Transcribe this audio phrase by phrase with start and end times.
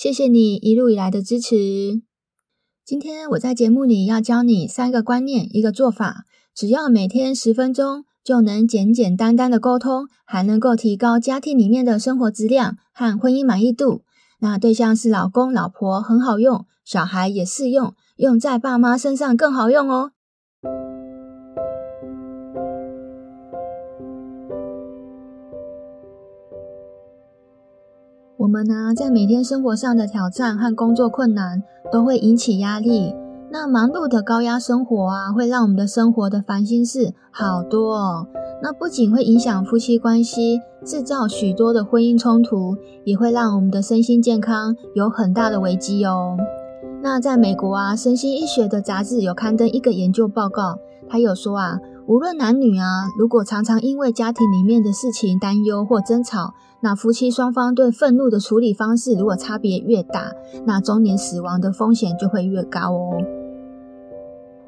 [0.00, 2.02] 谢谢你一路以来的支持。
[2.84, 6.22] 今天我在节目里要教你三个观念，一个做法，
[6.54, 14.02] 只要每天十分钟，就能简简单单的沟通，还能够提高家庭里面的生活质量和婚姻满意度。
[14.38, 20.12] 那对象是老公老婆，很好用，小孩也适用，用在爸妈身上更好用哦。
[28.48, 31.62] 我们呢，在每天生活上的挑战和工作困难，
[31.92, 33.14] 都会引起压力。
[33.50, 38.26] 那忙碌的高压生活啊，会让我们的生活的烦心事好多哦。
[38.62, 42.74] 那不仅会影响夫妻关系，制造许多的婚姻冲突，
[43.04, 46.34] 也会让我们的身心健康有很大的危机哦。
[47.02, 51.78] 那在美国啊，身心医学的杂志有刊登一个研究报告，他有说啊。
[52.06, 60.32] 无论男女啊，如果常常因为家庭里面的事情担忧或争吵，那夫妻双方对愤怒的处理方式如果差别越大，
[60.64, 63.20] 那中年死亡的风险就会越高哦。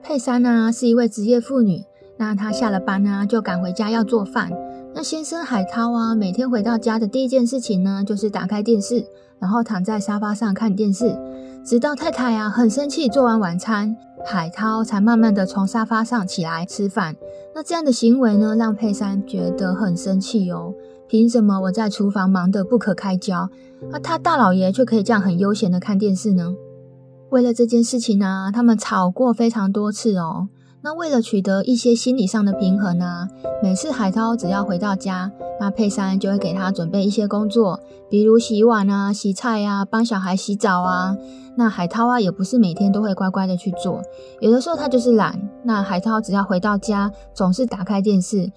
[0.03, 1.85] 佩珊呢是一位职业妇女，
[2.17, 4.51] 那她下了班呢就赶回家要做饭。
[4.93, 9.07] 那先生海涛啊，每天回到家的第一件事情呢就是打开电视，
[9.39, 11.17] 然后躺在沙发上看电视，
[11.65, 13.97] 直到太太啊很生气做完晚餐。
[14.27, 17.17] 海涛才慢慢的从沙发上起来吃饭。
[17.55, 20.75] 那这样的行为呢，让佩珊觉得很生气哦。
[21.11, 23.51] 凭什么我在厨房忙得不可开交，
[23.93, 26.55] 而他大老爷却可以这样很悠闲的看电视呢？
[27.31, 30.51] 为了这件事情呢，他们吵过非常多次哦。
[30.83, 33.27] 那为了取得一些心理上的平衡呢，
[33.61, 41.17] 每次海涛只要回到家，那佩珊就会给他准备一些工作，比如洗碗啊、洗菜啊、帮小孩洗澡啊。
[41.57, 44.01] 那海涛啊，也不是每天都会乖乖的去做，
[44.41, 45.51] 有的时候他就是懒。
[45.65, 48.53] 那海涛只要回到家，总是打开电视，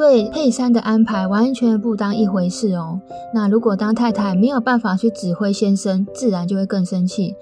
[0.00, 3.02] 对佩珊的安排完全不当一回事哦。
[3.34, 7.34] 那如果当太太没有办法去指挥先生，自然就会更生气。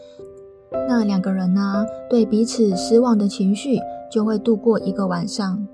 [0.89, 3.79] 那两个人呢，对彼此失望的情绪。
[4.11, 5.69] 就会度过一个晚上，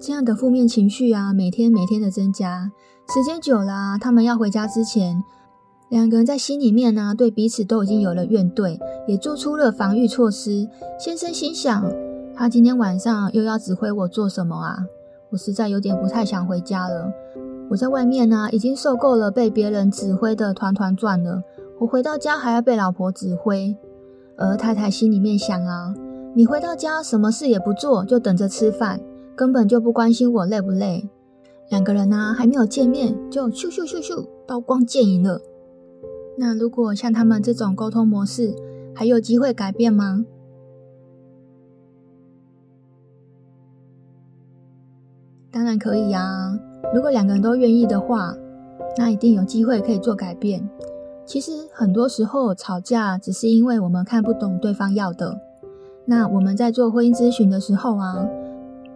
[0.00, 2.72] 这样的负面情绪啊，每天每天的增加，
[3.12, 5.22] 时间久了，他们要回家之前，
[5.90, 10.66] 两个人在心里面呢，对彼此都已经有了怨怼，也做出了防御措施。
[10.98, 11.84] 先生心想，
[12.34, 14.78] 他今天晚上又要指挥我做什么啊？
[15.34, 17.12] 我实在有点不太想回家了。
[17.68, 21.42] 我在外面呢，已经受够了被别人指挥的团团转了，
[21.80, 23.76] 我回到家还要被老婆指挥。
[24.36, 25.92] 而太太心里面想啊。
[26.36, 29.00] 你回到家什么事也不做，就等着吃饭，
[29.34, 31.08] 根本就不关心我累不累。
[31.68, 35.40] 两个人呢、还没有见面，就咻咻咻咻刀光剑影了。
[36.38, 38.54] 那如果像他们这种沟通模式，
[38.94, 40.24] 还有机会改变吗？
[45.54, 46.58] 当然可以呀、啊，
[46.92, 48.34] 如果两个人都愿意的话，
[48.98, 50.68] 那一定有机会可以做改变。
[51.24, 55.38] 其实很多时候吵架只是因为我们看不懂对方要的。
[56.06, 58.26] 那我们在做婚姻咨询的时候啊，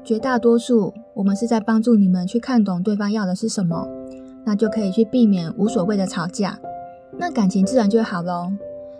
[0.02, 3.88] 绝大多数我们是在帮助你们去看懂对方要的是什么，
[4.44, 6.58] 那就可以去避免无所谓的吵架，
[7.16, 8.50] 那感情自然就好喽。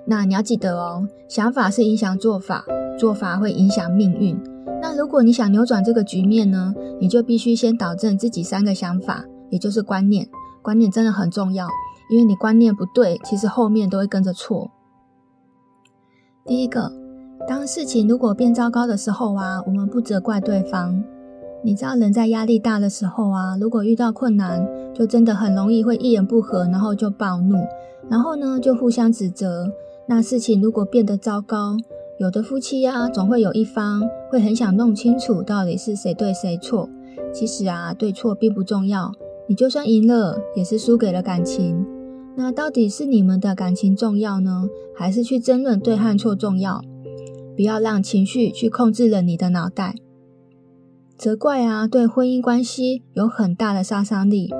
[0.05, 2.65] 那你要记得哦，想法是影响做法，
[2.97, 4.41] 做法会影响命运。
[4.81, 10.29] 那如果你想扭转这个局面呢，你就必须先导正自己三个想法，也就是观念。
[10.63, 11.67] 观念真的很重要，
[12.11, 14.71] 因为你观念不对，其实后面都会跟着错。
[16.45, 16.93] 第一个。
[17.47, 21.03] 当事情如果变糟糕的时候啊，我们不责怪对方。
[21.63, 27.57] 你知道人在压力大的时候啊，如果遇到困难，就真的很容易会一言不合，然后就暴怒，
[28.11, 29.73] 然后呢就互相指责。
[30.07, 31.77] 那事情如果变得糟糕，
[32.19, 36.89] 有的夫妻啊，总会有一方会很想弄清楚到底是谁对谁错。
[37.33, 39.13] 其实啊，对错并不重要，
[39.49, 41.87] 你就算赢了，也是输给了感情。
[42.37, 46.83] 那到底是你们的感情重要呢，还是去争论对和错重要？
[47.55, 49.95] 不要让情绪去控制了你的脑袋。
[51.17, 54.53] 责怪啊，对婚姻关系有很大的杀伤力，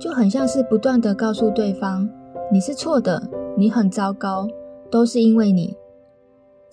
[0.00, 2.08] 就很像是不断地告诉对方
[2.50, 4.48] 你是错的，你很糟糕，
[4.90, 5.76] 都是因为你。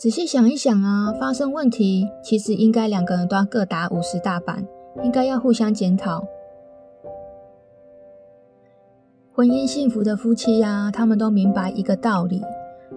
[0.01, 4.65] 仔细想一想啊，发生问题其实应该两个人都要各打五十大板，
[5.03, 6.25] 应该要互相检讨。
[9.31, 12.41] 婚姻幸福的夫妻呀，他们都明白一个道理。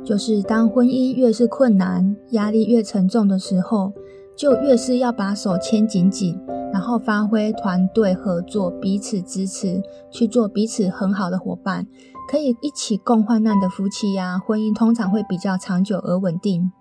[0.03, 3.93] 就是当婚姻越是困难、压力越沉重的时候，
[4.35, 6.41] 就越是要把手牵紧紧，
[6.73, 11.87] 然后发挥团队合作、彼此支持，去做彼此很好的伙伴，
[12.31, 16.73] 可以一起共患难的夫妻呀，婚姻通常会比较长久而稳定。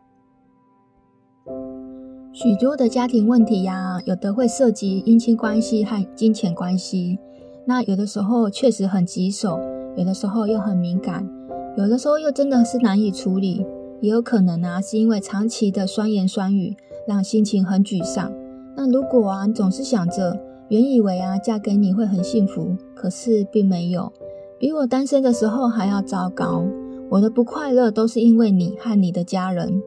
[2.36, 7.20] 许多的家庭问题呀，有的会涉及姻亲关系和金钱关系，
[7.64, 9.60] 那有的时候确实很棘手，
[9.96, 11.30] 有的时候又很敏感，
[11.78, 13.64] 有的时候又真的是难以处理，
[14.02, 16.76] 也有可能啊，是因为长期的酸言酸语，
[17.08, 18.34] 让心情很沮丧。
[18.76, 20.36] 那如果啊，你总是想着，
[20.70, 24.12] 原以为啊，嫁给你会很幸福，可是并没有，
[24.58, 26.64] 比我单身的时候还要糟糕。
[27.12, 29.84] 我的不快乐都是因为你和你的家人。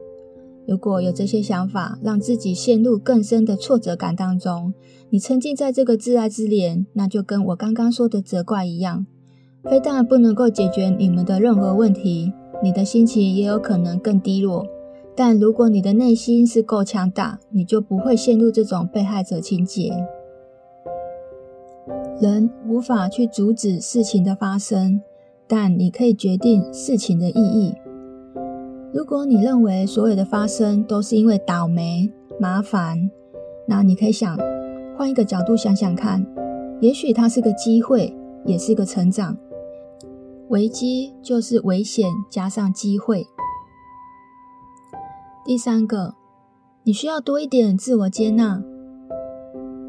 [0.67, 4.73] 如果有这些想法，让自己陷入更深的挫折感当中，
[5.09, 9.05] 你沉浸在这个自爱之恋，那就跟我刚刚说的责怪一样，
[9.63, 14.67] 非但不能够解决你们的任何问题，你的心情也有可能更低落。
[15.15, 19.93] 但如果你的内心是够强大，你就不会陷入这种被害者情结。
[22.19, 25.01] 人无法去阻止事情的发生，
[25.47, 27.73] 但你可以决定事情的意义。
[28.93, 33.09] 如果你认为所有的发生都是因为倒霉、麻烦，
[33.67, 34.37] 那你可以想，
[34.97, 36.25] 换一个角度想想看，
[36.79, 39.37] 也许它是个机会，也是个成长。
[40.49, 43.27] 危机就是危险加上机会。
[45.43, 46.15] 第三个，
[46.83, 48.63] 你需要多一点自我接纳。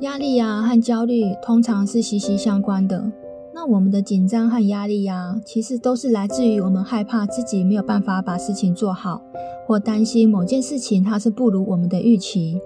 [0.00, 3.10] 压力啊和焦虑通常是息息相关的。
[3.60, 9.20] 那我们的紧张和压力呀，其实都是来自于我们害怕自己没有办法把事情做好，
[9.66, 12.60] 或担心某件事情它是不如我们的预期。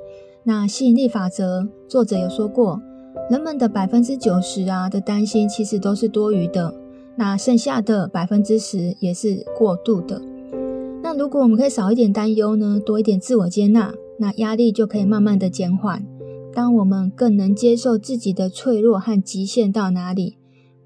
[0.44, 2.83] 那吸引力法则作者有说过，
[3.31, 6.75] 人们的百分之九十啊的担心其实都是多余的，
[7.17, 10.21] 那剩下的百分之十也是过度的。
[11.03, 16.05] 那如果我们可以少一点担忧呢，多一点自我接纳，那压力就可以慢慢的减缓。
[16.53, 20.37] 当我们更能接受自己的脆弱和极限到哪里，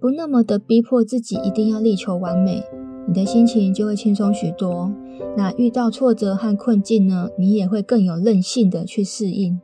[0.07, 2.63] 不那么的逼迫自己一定要力求完美，
[3.09, 4.93] 你的心情就会轻松许多。
[5.37, 9.61] 那遇到挫折和困境呢，你也会更有韧性的去适应。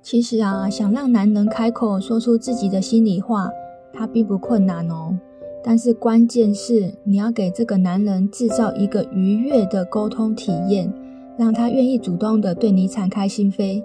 [0.00, 3.50] 其实啊，想让男人开口说出自己的心里话，
[3.92, 5.18] 他并不困难哦。
[5.62, 10.90] 但是关键是你要给这个男人制造一个愉悦的沟通体验。
[11.38, 13.82] 让他愿意主动的对你敞开心扉，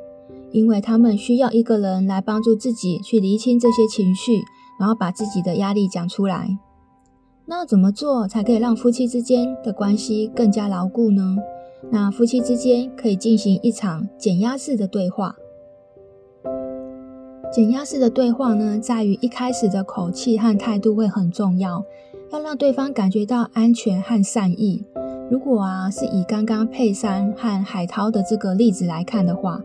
[0.52, 4.42] 因为他们需要一个人来帮助自己去厘清这些情绪，
[4.80, 6.58] 然后把自己的压力讲出来。
[7.46, 11.38] 那怎么做才可以让夫妻之间的关系更加牢固呢？
[11.92, 15.36] 那夫妻之间可以进行一场减压式的对话。
[17.52, 21.86] 减压式的对话呢，在于一开始的口气和态度会很重要，
[22.32, 24.86] 要让对方感觉到安全和善意。
[25.32, 29.62] 如果啊，是以刚刚佩珊和海涛的这个例子来看的话，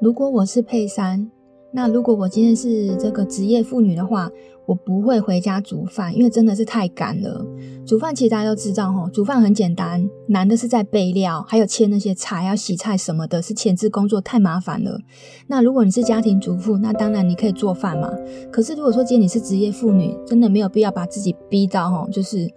[0.00, 1.30] 如果我是佩珊，
[1.72, 4.30] 那如果我今天是这个职业妇女的话，
[4.64, 7.44] 我不会回家煮饭，因为真的是太赶了。
[7.86, 14.98] 煮饭其实大家都知道哈，煮饭很简单，难的是在备料，还有切那些菜，要洗菜什么的，是前置工作太麻烦了。
[15.48, 18.10] 那如果你是家庭主妇，那当然你可以做饭嘛。
[18.50, 22.50] 可是如果说今天你是职业妇女，真的没有必要把自己逼到哈，就是。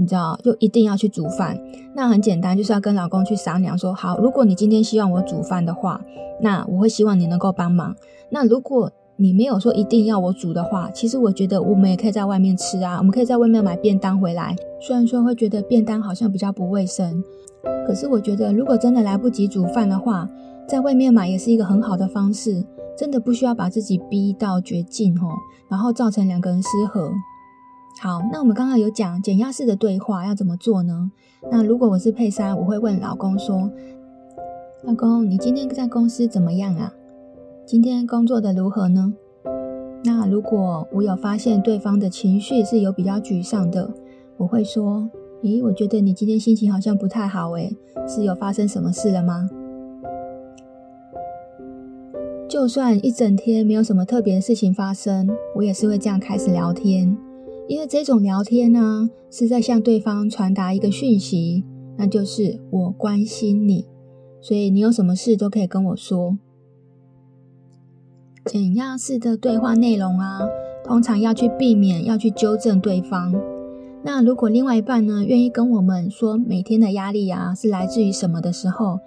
[0.00, 1.58] 你知道，又一定要去煮饭，
[1.92, 6.00] 那很简单，就是要跟老公去商量说，好，如果你今天希望我煮饭的话，
[6.40, 7.96] 那我会希望你能够帮忙。
[8.30, 14.54] 那如果你没有说一定要我煮的话，其实我觉得我们也可以在外面吃啊，我们可以在外面买便当回来。
[14.80, 17.20] 虽然说会觉得便当好像比较不卫生，
[17.84, 20.28] 可是我觉得如果真的来不及煮饭的话，
[20.68, 22.64] 在外面买也是一个很好的方式，
[22.96, 25.28] 真的不需要把自己逼到绝境吼，
[25.68, 27.10] 然后造成两个人失和。
[28.00, 31.10] 好，那我们刚刚有讲减压式的对话要怎么做呢？
[31.50, 33.72] 那如果我是佩珊，我会问老公说
[34.86, 36.94] ：“老公，你今天在公司怎么样啊？
[37.66, 39.14] 今天工作的如何呢？”
[40.04, 43.90] 那如果我有发现对方的情绪是有比较沮丧的，
[44.36, 45.10] 我会说
[45.42, 47.76] ：“咦，我觉得你今天心情好像不太好诶，
[48.06, 49.50] 是有发生什么事了吗？”
[52.48, 57.18] 就算一整天没有什么特别的事情发生，我也是会这样开始聊天。
[57.68, 61.62] 因为这种聊天呢，是在向对方传达一个讯息，
[61.98, 63.84] 那就是我关心你，
[64.40, 66.38] 所以你有什么事都可以跟我说。
[68.46, 70.48] 减压式的对话内容啊，
[70.82, 73.34] 通常要去避免，要去纠正对方。
[74.02, 78.98] 那如果另外一半呢，愿意跟我们说每天的压力啊，是来自于什么的时候，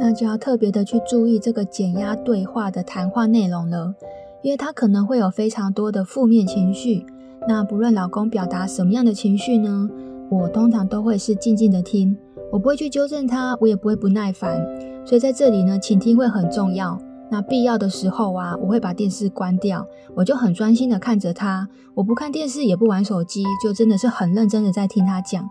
[0.00, 3.94] 那就要特别的去注意这个减压对话的谈话内容了。
[4.40, 7.04] 因为他可能会有非常多的负面情绪。
[7.48, 9.88] 那不论老公表达什么样的情绪呢，
[10.30, 12.16] 我通常都会是静静的听，
[12.52, 14.64] 我不会去纠正他，我也不会不耐烦。
[15.04, 16.98] 所以在这里呢，倾听会很重要。
[17.30, 25.48] 那必要的时候啊，我会把电视关掉，我就很专心的看着他，我不看电视，也不玩手机，就真的是很认真的在听他讲。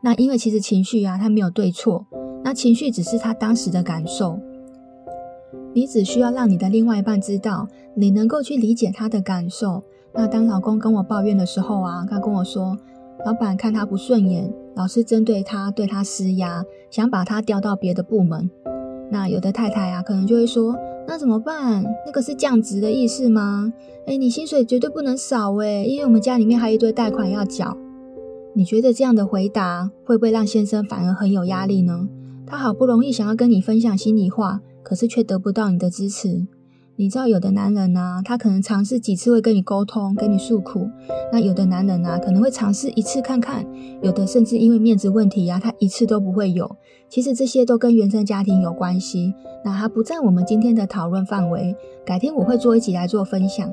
[0.00, 2.04] 那因为其实情绪啊，它没有对错，
[2.42, 4.38] 那情绪只是他当时的感受。
[5.74, 9.84] 你只需要让你的另外一半知道，你能够去理解他的感受。
[10.14, 12.76] 那当老公跟我抱怨的时候啊，他跟我说，
[13.24, 18.50] 老板看他不顺眼，老是针对他，对他施压，想把他调到别的部门。
[19.10, 20.76] 那有的太太啊，可能就会说，
[21.06, 21.84] 那怎么办？
[22.06, 23.72] 那个是降职的意思吗？
[24.06, 27.76] 诶，你薪水绝对不能少诶，因为我们家里面还有一堆贷款要缴。
[28.54, 32.08] 你觉得这样的回答会不会让先生反而很有压力呢？
[32.46, 36.46] 他好不容易想要跟你分享心里话，可是却得不到你的支持。
[36.96, 40.90] 你知道有的男人呢，他可能尝试几次会跟你沟通，跟你诉苦；
[41.32, 43.64] 那有的男人呢，可能会尝试一次看看；
[44.02, 46.76] 有的甚至因为面子问题啊，他一次都不会有。
[47.08, 49.34] 其实这些都跟原生家庭有关系，
[49.64, 51.74] 那还不在我们今天的讨论范围。
[52.04, 53.72] 改天我会做一起来做分享。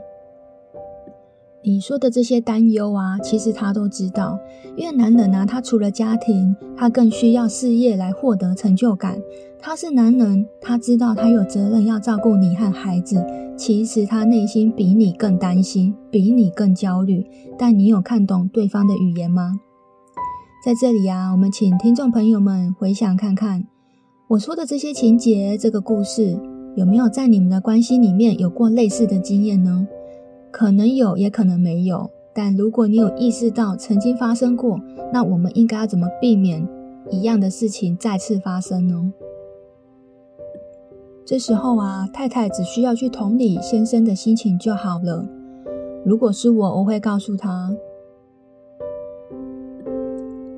[1.61, 4.39] 你说的这些担忧啊，其实他都知道。
[4.77, 9.19] 因为男人啊，他除了家庭，他更需要事业来获得成就感。
[9.61, 13.21] 他是男人，他知道他有责任要照顾你和孩子。
[13.57, 17.25] 其实他内心比你更担心，比你更焦虑。
[17.57, 19.59] 但你有看懂对方的语言吗？
[20.63, 23.65] 在这里啊，我们请听众朋友们回想看看，
[24.29, 26.39] 我说的这些情节，这个故事，
[26.77, 29.85] 有没有在你们的关系里面有过类似的经验呢？
[30.51, 32.09] 可能有，也可能没有。
[32.33, 34.79] 但如果你有意识到曾经发生过，
[35.11, 36.67] 那我们应该要怎么避免
[37.09, 39.13] 一样的事情再次发生呢？
[41.25, 45.27] 这时候啊，太太只需要去同理先生的心情就好了。
[46.03, 47.75] 如果是我，我会告诉他：“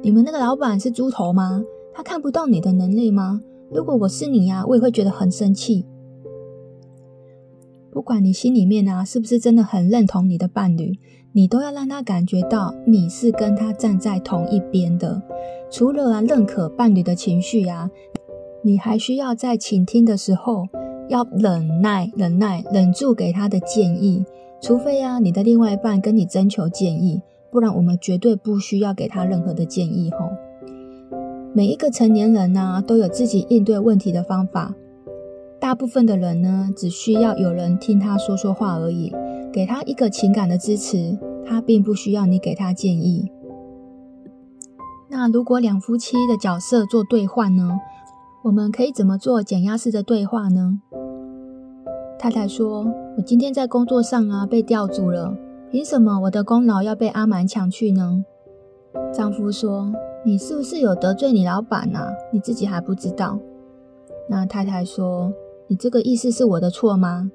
[0.01, 1.63] 你们那个老板是猪头吗？
[1.93, 3.41] 他看不到你的能力吗？
[3.69, 5.85] 如果我是你呀，我也会觉得很生气。”
[7.91, 10.97] 不管你心里面啊是不是真的很认同你的伴侣，
[11.33, 15.21] 你都要让他感觉到你是跟他站在同一边的。
[15.69, 17.89] 除了啊认可伴侣的情绪啊，
[18.63, 20.67] 你还需要在倾听的时候
[21.09, 24.23] 要忍耐、忍耐、忍住给他的建议。
[24.61, 27.21] 除非啊你的另外一半跟你征求建议，
[27.51, 30.09] 不然我们绝对不需要给他任何的建议。
[30.11, 30.29] 吼，
[31.53, 34.73] 每一个成年人呢都有自己应对问题的方法。
[35.71, 39.09] 大部分的人呢，只需要有人听他说说话而已，
[39.53, 43.31] 给他一个情感的支持，他并不需要你给他建议。
[45.07, 47.79] 那如果两夫妻的角色做对换呢？
[48.43, 50.81] 我们可以怎么做减压式的对话呢？
[52.19, 55.33] 太太说：“我今天在工作上啊被调组了，
[55.71, 58.25] 凭什么我的功劳要被阿满抢去呢？”
[59.13, 59.93] 丈夫说
[60.25, 62.11] ：“你是不是有得罪你老板啊？
[62.33, 63.39] 你自己还不知道？”
[64.27, 65.31] 那太太说。
[65.71, 67.31] 你这个意思是我的错吗？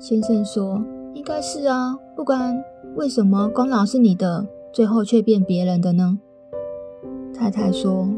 [0.00, 0.82] 先生说
[1.14, 2.60] ：“应该是啊，不管
[2.96, 6.18] 为什么功劳是你的，最后却变别人的呢？”
[7.32, 8.08] 太太说：“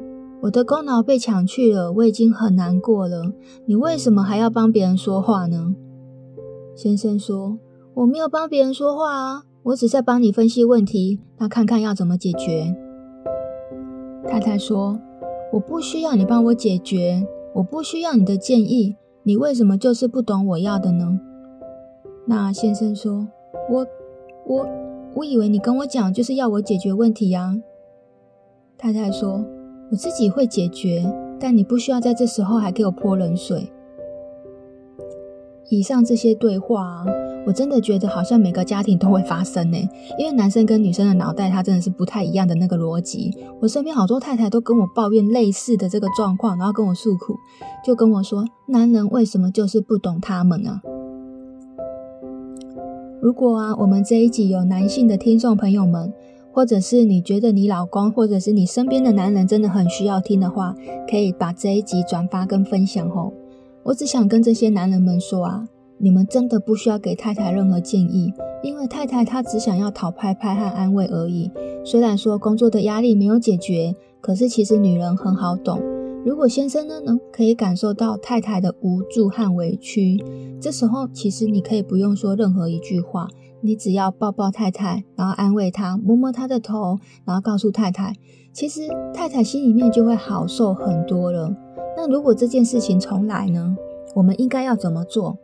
[0.41, 3.35] 我的功劳被抢去了，我已经很难过了。
[3.67, 5.75] 你为什么还要帮别人说话呢？”
[6.75, 7.59] 先生说
[7.93, 12.75] ：“我没有帮别人说话啊，我只在帮你分析问题，那看看要怎么解决。”
[14.27, 14.99] 太太说
[15.53, 21.21] ：“我不需要你帮我解决，我不需要你的建议。”你为什么就是不懂我要的呢？
[22.27, 23.29] 那先生说
[23.71, 23.87] ：“我、
[24.47, 24.67] 我、
[25.15, 27.61] 我以为你跟我讲就是要我解决问题呀。”
[28.79, 29.45] 太太说
[29.91, 31.05] ：“我自己会解决，
[31.41, 33.73] 但你不需要在这时候还给我泼冷水。”
[35.69, 37.05] 以上这些对话，
[37.49, 39.79] 我真的觉得好像每个家庭都会发生呢，
[40.19, 43.35] 因为男生跟女生的脑袋，他真的是不太一样的那个逻辑。
[43.59, 47.39] 我身边好多太太都跟我抱怨类似的这个状况，然后跟我诉苦，
[47.83, 50.83] 就跟我说，男人为什么就是不懂他们啊？
[53.23, 56.13] 如果啊，我们这一集有男性的听众朋友们，
[56.53, 60.75] 或者是你觉得你老公，或者是你身边的男人真的很需要听的话，
[61.11, 63.33] 可以把这一集转发跟分享哦。
[63.85, 65.67] 我只想跟这些男人们说啊，
[66.01, 71.51] 你们真的不需要给太太任何建议，因为太太她只想要讨拍拍和安慰而已。
[71.85, 75.81] 虽然说工作的压力没有解决，可是其实女人很好懂。
[76.25, 80.23] 如果先生呢，能可以感受到太太的无助和委屈，
[80.61, 83.29] 这时候其实你可以不用说任何一句话，
[83.61, 88.15] 你只要抱抱太太，然后安慰她，摸摸她的头，然后告诉太太，
[88.53, 91.57] 其实太太心里面就会好受很多了。
[91.97, 93.77] 那如果这件事情重来呢？
[94.15, 95.39] 我们应该要怎么做？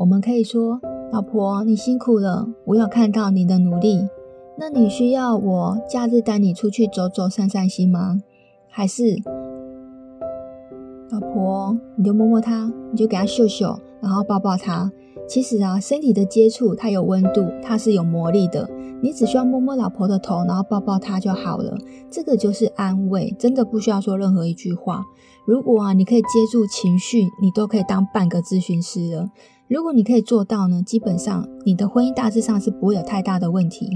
[0.00, 0.80] 我们可以说：
[1.12, 4.08] 老婆，你辛苦了，我有看到你的努力。
[4.56, 8.18] 那你需要我假日带你出去走走、散散心吗？
[8.66, 9.22] 还是，
[11.10, 14.90] 老婆，你就摸摸他，你就给他嗅嗅，然后抱抱他。
[15.28, 18.66] 其实啊，身体的接触它有温度，它是有魔力的。
[19.02, 21.76] 你只需要摸摸老婆的头，然后抱抱她就好了。
[22.10, 25.04] 这个就是安慰，真的不需要说任何一句话。
[25.44, 29.28] 如果啊，你可以接住情绪，你都可以当半个咨询师了。
[29.70, 33.88] 如果你可以做到呢，基本上你的婚姻大致上是不会有太大的问题。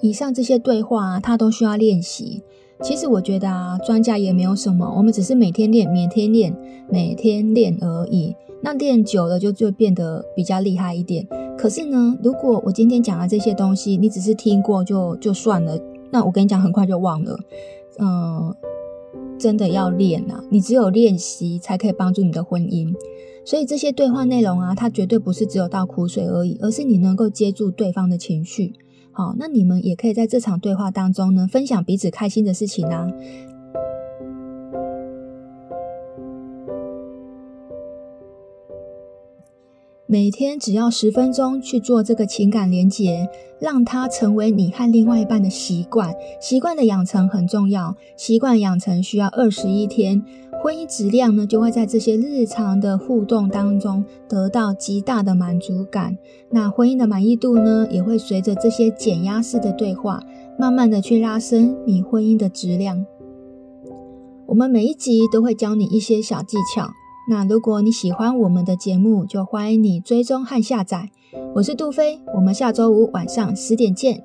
[0.00, 2.42] 以上这些对话啊，它都需要练习。
[2.82, 6.56] 其实我觉得啊，专家也没有什么，我们只是每天练，每天练，
[6.90, 8.34] 每天练而已。
[8.62, 11.24] 那练久了就就变得比较厉害一点。
[11.56, 15.78] 可是呢，如果我今天讲的这些东西，你只是听过就就算了，
[16.10, 17.38] 那我跟你讲，很快就忘了。
[18.00, 18.52] 嗯，
[19.38, 22.92] 真的要练啊，你只有练习才可以帮助你的婚姻。
[23.46, 28.72] 所以这些对话内容啊，它绝对不是只有倒苦水而已，而是你能够接住对方的情绪。
[29.12, 33.06] 好，那你们也可以在这场对话当中呢，分享彼此开心的事情啊。
[40.08, 43.28] 每天只要十分钟去做这个情感连结，
[43.60, 46.14] 让它成为你和另外一半的习惯。
[46.40, 50.24] 习惯的养成很重要，习惯养成需要二十一天。
[50.66, 56.18] 婚姻质量呢，就会在这些日常的互动当中得到极大的满足感。
[56.50, 60.20] 那婚姻的满意度呢，也会随着这些减压式的对话，
[60.58, 63.06] 慢慢的去拉升你婚姻的质量。
[64.46, 66.88] 我们每一集都会教你一些小技巧。
[67.30, 71.10] 那如果你喜欢我们的节目，就欢迎你追踪和下载。
[71.54, 74.24] 我是杜飞，我们下周五晚上十点见。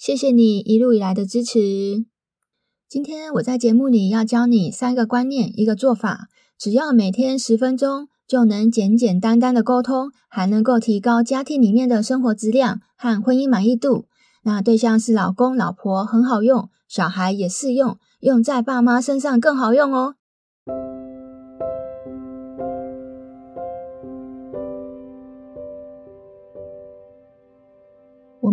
[0.00, 2.06] 谢谢你一路以来的支持。
[2.88, 14.06] 今天我在节目里要教你三个观念，一个做法，只要每天十分钟，就能简简单单的沟通，还能够提高家庭里面的生活质量和婚姻满意度。
[14.44, 20.14] 那对象是老公、老婆，很好用，小孩也适用，用在爸妈身上更好用哦。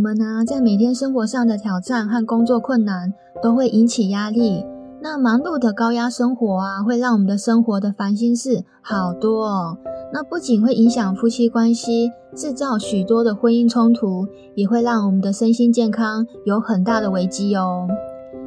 [0.07, 4.65] 们呢，在每天生活上的挑战和工作困难，都会引起压力。
[5.01, 9.77] 那忙碌的高压生活啊，会让我们的生活的烦心事好多哦。
[10.13, 17.85] 那不仅会影响夫妻关系，制造许多的婚姻冲突，也会让我们的身心健康有很大的危机哦。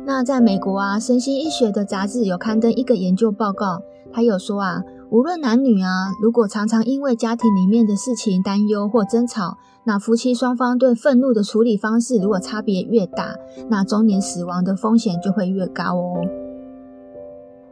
[0.07, 4.83] 那在美国啊，身心医学的杂志有刊登一个研究报告，他有说啊。
[5.11, 9.59] 无论男女啊，如果常常因为家庭里面的事情担忧或争吵，
[9.91, 13.35] 那夫妻双方对愤怒的处理方式如果差别越大，
[13.69, 16.21] 那中年死亡的风险就会越高哦。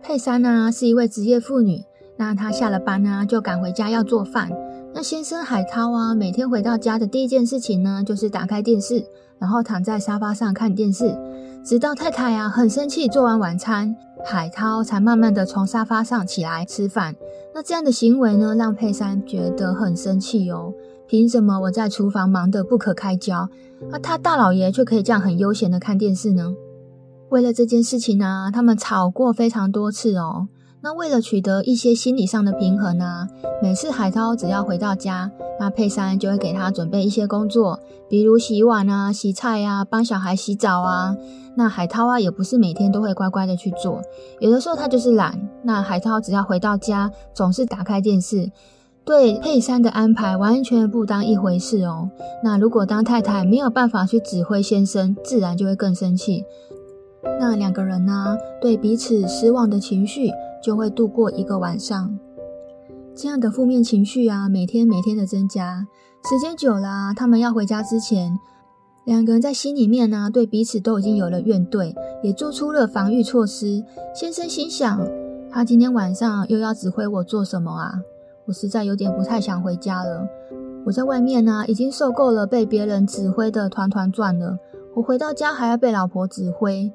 [0.03, 1.85] 佩珊呢，是一位职业妇女，
[2.17, 4.51] 那她下了班呢就赶回家要做饭。
[4.93, 9.07] 那先生海涛啊，每天回到家的第一件事情呢就是打开电视，
[9.39, 11.17] 然后躺在沙发上看电视，
[11.65, 13.95] 直到太太啊很生气，做完晚餐。
[14.25, 17.15] 海涛才慢慢的从沙发上起来吃饭。
[17.55, 20.73] 那这样的行为呢，让佩珊觉得很生气哦。
[21.09, 23.49] 凭什么我在厨房忙得不可开交，
[23.91, 26.55] 而他大老爷却可以这样很悠闲的看电视呢？
[27.31, 30.49] 为了这件事情呢，他们吵过非常多次哦。
[30.81, 33.27] 那为了取得一些心理上的平衡呢，
[33.63, 41.17] 每次海涛只要回到家，那佩珊就会给他准备一些工作，比如洗碗啊、洗菜啊、帮小孩洗澡啊。
[41.57, 44.01] 那海涛啊，也不是每天都会乖乖的去做，
[44.41, 45.49] 有的时候他就是懒。
[45.65, 48.49] 那海涛只要回到家，总是打开电视，
[49.09, 52.11] 对佩珊的安排完全不当一回事哦。
[52.45, 56.45] 那如果当太太没有办法去指挥先生，自然就会更生气。
[57.41, 60.31] 那两个人呢，对彼此失望的情绪。
[60.61, 62.19] 就会度过一个晚上，
[63.15, 65.87] 这样的负面情绪啊，每天每天的增加，
[66.29, 68.37] 时间久了，他们要回家之前，
[69.05, 71.95] 两个人在心里面呢，对彼此都已经有了怨怼，
[72.25, 73.85] 也做出了防御措施。
[74.13, 75.09] 先生心想，
[75.49, 77.93] 他今天晚上又要指挥我做什么啊？
[78.49, 80.27] 我实在有点不太想回家了。
[80.87, 84.59] 我在外面呢，已经受够了被别人指挥的团团转了，
[84.95, 86.91] 我回到家还要被老婆指挥。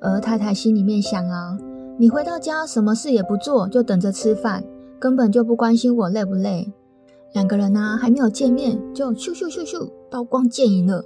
[0.00, 1.58] 而太太心里面想啊。
[1.98, 4.64] 你回到家什么事也不做，就等着吃饭，
[4.98, 6.72] 根本就不关心我累不累。
[7.32, 11.04] 两个人呢、还没有见面，就咻咻咻咻刀光剑影了。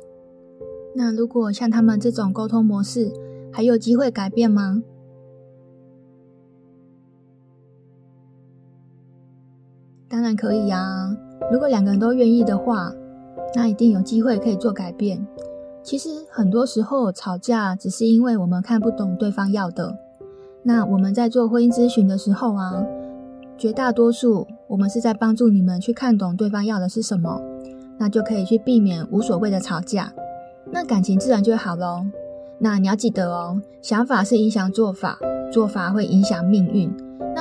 [0.95, 3.11] 那如果像他们这种沟通模式，
[3.53, 4.83] 还有机会改变吗？
[10.11, 11.17] 当然可以呀、
[11.53, 12.93] 如果两个人都愿意的话，
[13.55, 15.25] 那一定有机会可以做改变。
[15.85, 19.97] 其实很多时候吵架只是因为我们看不懂对方要的。
[20.65, 22.85] 那我们在做婚姻咨询的时候啊，
[23.57, 27.41] 绝大多数我们是在帮助你们去看懂对方要的是什么，
[27.97, 30.13] 那就可以去避免无所谓的吵架，
[30.73, 32.05] 那感情自然就好喽。
[32.59, 35.21] 那你要记得哦，想法是影响做法，
[35.53, 36.93] 做法会影响命运。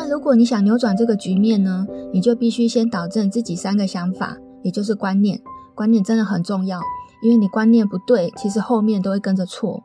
[0.02, 5.42] 那如果你想扭转这个局面呢，你就必须先导正自己三个想法，也就是观念。
[5.76, 6.80] 观念真的很重要，
[7.22, 9.84] 因为你观念不对，其实后面都会跟着错。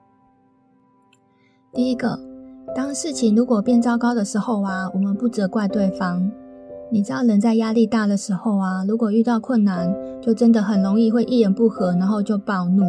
[1.73, 2.17] 第一个，
[2.77, 6.31] 当事情如果变糟糕的时候啊，我们不责怪对方。
[6.93, 12.85] 你知道人在压力大的时候啊，如果遇到困难，就真的很容易会一言不合，然后就暴怒，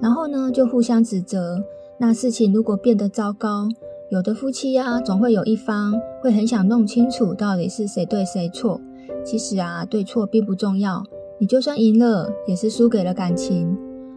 [0.00, 1.60] 然后呢就互相指责。
[1.98, 3.66] 那事情如果变得糟糕，
[4.10, 5.92] 有的夫妻呀，总会有一方
[6.22, 8.80] 会很想弄清楚到底是谁对谁错。
[9.22, 11.04] 其实啊，对错并不重要，
[11.38, 13.76] 你就算赢了，也是输给了感情。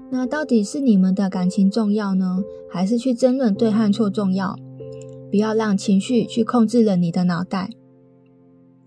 [0.09, 4.55] 那到底是你们的感情重要呢，还是去争论对和错重要？
[5.29, 7.71] 不要让情绪去控制了你的脑袋。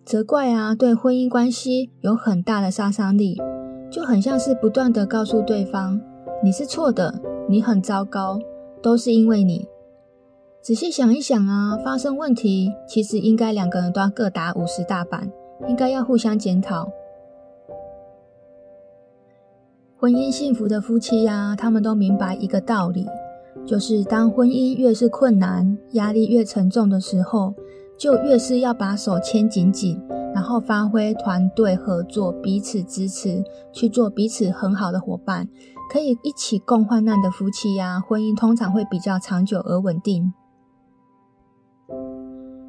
[0.06, 3.38] 责怪啊，对婚姻关系有很大的杀伤力，
[3.90, 6.00] 就很像是不断地告诉对方，
[6.42, 8.38] 你是错的，你很糟糕，
[8.82, 9.66] 都是因为你。
[10.64, 15.30] 仔细想一想啊，发生问题其实应该两个人都要各打五十大板，
[15.68, 16.88] 应该要互相检讨。
[19.98, 23.06] 婚姻幸福的夫妻呀，他们都明白一个道理，
[23.66, 27.52] 就是当婚姻越是困难、压力越沉重的时候，
[27.98, 30.02] 就越是要把手牵紧紧，
[30.34, 35.46] 然后发挥团队合作、彼此支持，去做彼此很好的伙伴，
[35.92, 40.32] 可以一起共患难的夫妻呀，婚姻通常会比较长久而稳定。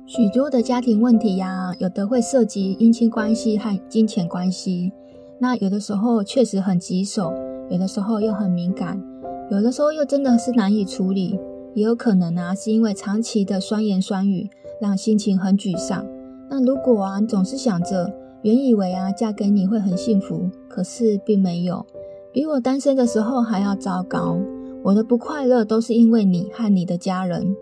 [0.07, 4.91] 许多的家庭问题呀，有的会涉及姻亲关系和金钱关系，
[5.39, 7.33] 那有的时候确实很棘手，
[7.71, 9.01] 有的时候又很敏感，
[9.49, 11.39] 有的时候又真的是难以处理，
[11.73, 14.47] 也有可能啊是因为长期的酸言酸语，
[14.79, 16.05] 让心情很沮丧。
[16.51, 18.13] 那如果啊你总是想着，
[18.43, 21.83] 原以为啊嫁给你会很幸福，可是并没有，
[22.31, 24.37] 比我单身的时候还要糟糕，
[24.83, 27.55] 我的不快乐都是因为你和你的家人。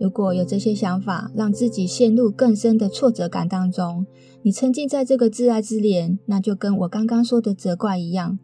[0.00, 4.06] 如果有这些想法，让自己陷入更深的挫折感当中，
[4.42, 8.38] 你沉浸在这个自爱之恋，那就跟我刚刚说的责怪一样，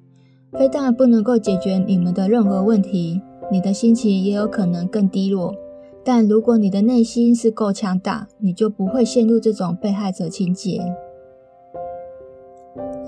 [0.53, 3.21] 非但不能够解决你们的任何问题，
[3.53, 5.55] 你的心情也有可能更低落。
[6.05, 10.83] 但如果你的内心是够强大，你就不会陷入这种被害者情结。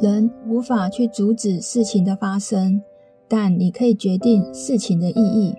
[0.01, 2.81] 人无法去阻止事情的发生，
[3.27, 5.55] 但你可以决定事情的意义。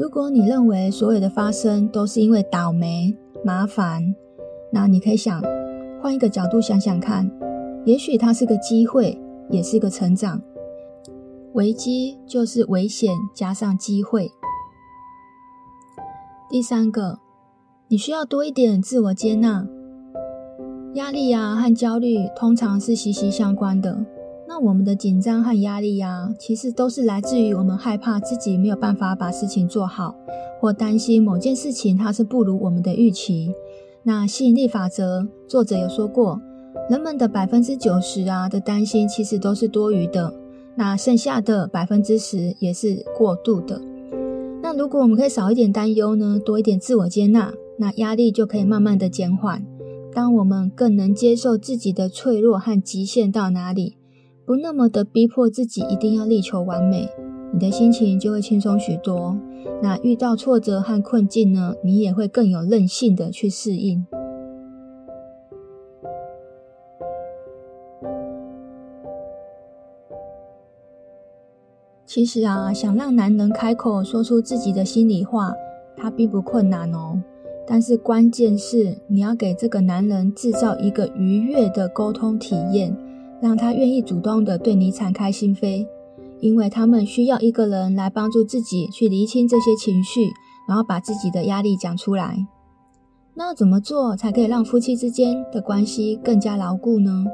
[0.00, 4.14] 如果你认为所有的发生都是因为倒霉、麻烦，
[4.72, 5.42] 那你可以想，
[6.00, 7.30] 换一个角度想想看，
[7.84, 10.40] 也许它是个机会，也是个成长。
[11.52, 14.32] 危机就是危险加上机会。
[16.48, 17.18] 第三个，
[17.88, 19.68] 你需要多一点自我接纳。
[20.94, 24.06] 压力啊和焦虑通常是息息相关的。
[24.52, 30.16] 那我们的紧张和压力呀，其实都是来自于我们害怕自己没有办法把事情做好，
[30.60, 33.54] 或担心某件事情它是不如我们的预期。
[34.02, 36.42] 那吸引力法则作者有说过，
[36.90, 40.34] 人们的百分之九十啊的担心其实都是多余的，
[40.74, 43.80] 那剩下的百分之十也是过度的。
[44.60, 49.64] 那如果我们可以少一点担忧呢，多一点自我接纳，那压力就可以慢慢的减缓。
[50.12, 53.94] 当我们更能接受自己的脆弱和极限到哪里，
[54.50, 57.08] 不那么的逼迫自己一定要力求完美，
[57.52, 59.38] 你的心情就会轻松许多。
[59.80, 64.04] 那遇到挫折和困境呢，你也会更有韧性的去适应。
[72.04, 75.52] 其实啊，想让男人开口说出自己的心里话，
[75.96, 77.22] 他并不困难哦。
[77.64, 82.96] 但是关键是你要给这个男人制造一个愉悦的沟通体验。
[83.40, 85.86] 让他愿意主动的对你敞开心扉，
[86.40, 90.30] 因为他们需要一个人来帮助自己去厘清这些情绪，
[90.68, 92.46] 然后把自己的压力讲出来。
[93.34, 97.24] 那怎么做才可以让夫妻之间的关系更加牢固呢？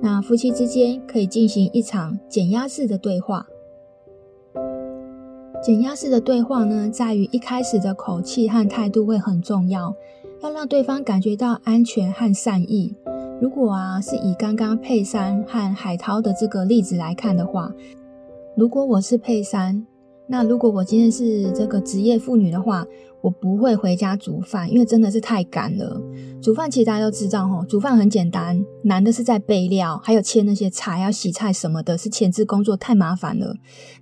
[0.00, 3.46] 那夫妻之间可以进行一场减压式的对话。
[5.62, 9.94] 减压式的对话呢，在于一开始的口气和态度会很重要，
[10.42, 12.96] 要让对方感觉到安全和善意。
[13.42, 17.72] 如果啊，是以刚刚佩珊和海涛的这个例子来看的话，
[18.56, 19.84] 如果我是佩珊。
[20.28, 22.86] 那如果我今天是这个职业妇女的话，
[23.20, 26.00] 我不会回家煮饭，因为真的是太赶了。
[26.40, 33.52] 煮饭其实大家都知道齁，煮饭很简单，难的是在备料，还有切那些菜，要洗菜什么的，是前置工作太麻烦了。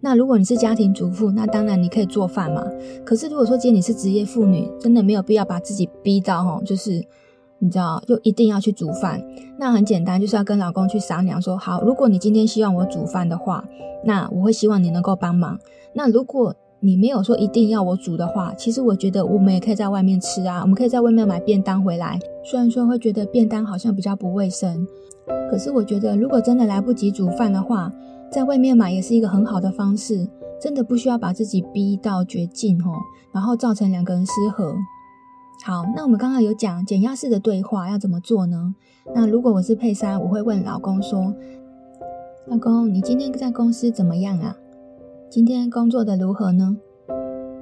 [0.03, 2.63] 那如果你是家庭主妇，那当然你可以做饭嘛。
[3.07, 7.03] 可是如果说今天你是职业妇女，真的没有必要把自己逼到齁，就是。
[7.63, 9.23] 你知道，又一定要去煮饭，
[9.59, 13.63] 那很简单，就是要跟老公去商量说，好，如果你今天希望我煮饭的话，
[14.05, 15.59] 那我会希望你能够帮忙。
[15.93, 22.19] 那如果你没有说一定要我煮的话，其实我觉得我们也可以在外面吃啊，我们可以在外面买便当回来。
[22.43, 24.87] 虽然说会觉得便当好像比较不卫生，
[25.51, 27.93] 可是我觉得如果真的来不及煮饭的话，
[28.33, 30.27] 在外面买也是一个很好的方式，
[30.59, 32.93] 真的不需要把自己逼到绝境哦，
[33.35, 34.75] 然后造成两个人失和。
[35.63, 38.75] 好，那我们刚刚有讲减压式的对话要怎么做呢？
[39.15, 41.35] 那如果我是佩珊，我会问老公说
[42.49, 44.57] ：“老公，你今天在公司怎么样啊？
[45.29, 46.79] 今天工作的如何呢？”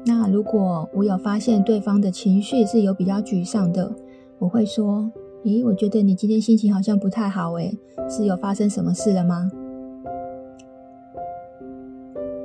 [0.06, 3.92] 那如果我有发现对方的情绪是有比较沮丧的，
[4.38, 5.10] 我会说
[5.44, 7.76] ：“咦，我觉得你今天心情好像不太好诶，
[8.08, 9.50] 是有发生什么事了吗？”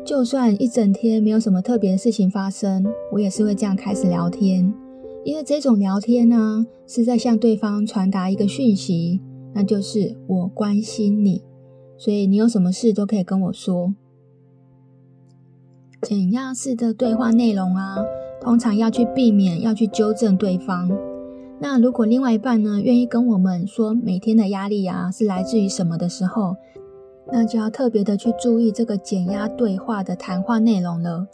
[0.03, 4.73] 就算一整天没有什么特别的事情发生，我也是会这样开始聊天。
[5.23, 9.21] 因为这种聊天呢，是在向对方传达一个讯息，
[9.53, 11.41] 那就是我关心你，
[11.97, 13.93] 所以你有什么事都可以跟我说。
[16.01, 18.03] 减压式的对话内容啊，
[18.41, 20.91] 通常要去避免要去纠正对方。
[21.61, 26.57] 那如果另外一半呢，愿意跟我们说每天的压力啊是来自于什么的时候，
[27.31, 31.25] 那就要特别的去注意这个减压对话的谈话内容了，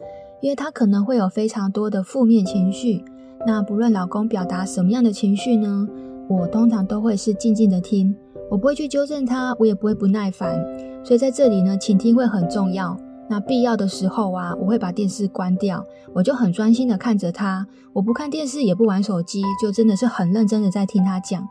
[0.42, 3.04] 因为他可能会有非常多的负面情绪。
[3.52, 5.88] 那不论老公表达什么样的情绪呢，
[6.28, 8.16] 我通常都会是静静的听，
[8.48, 10.64] 我不会去纠正他，我也不会不耐烦。
[11.04, 12.96] 所以在这里呢，倾听会很重要。
[13.28, 15.84] 那必要的时候啊，我会把电视关掉，
[16.14, 21.50] 我就很专心的看着他，我不看电视，也不玩手机，就真的是很认真的在听他讲。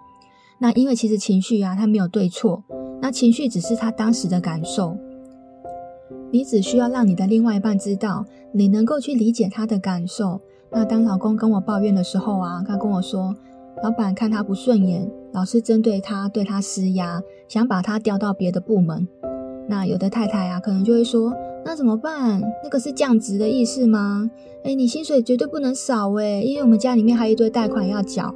[0.60, 2.62] 那因为其实情绪啊，他没有对错，
[3.02, 4.96] 那情绪只是他当时的感受。
[6.30, 10.40] 你只需要让你的另外一半知道，你能够去理解他的感受。
[10.70, 13.34] 那当老公跟我抱怨的时候啊，他跟我说，
[13.82, 19.08] 老板看他不顺眼，老是针对他，对他施压，想把他调到别的部门。
[19.68, 22.40] 那有的太太啊，可能就会说，那怎么办？
[22.62, 24.30] 那个是降职的意思吗？
[24.64, 28.34] 诶，你薪水绝对不能少诶，因为我们家里面还有一堆贷款要缴。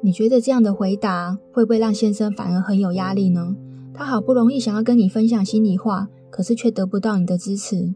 [0.00, 3.56] 你觉得这样的回答会不会让先生反而很有压力呢？
[3.92, 7.94] 他好不容易想要跟你分享心里话，可是却得不到你的支持。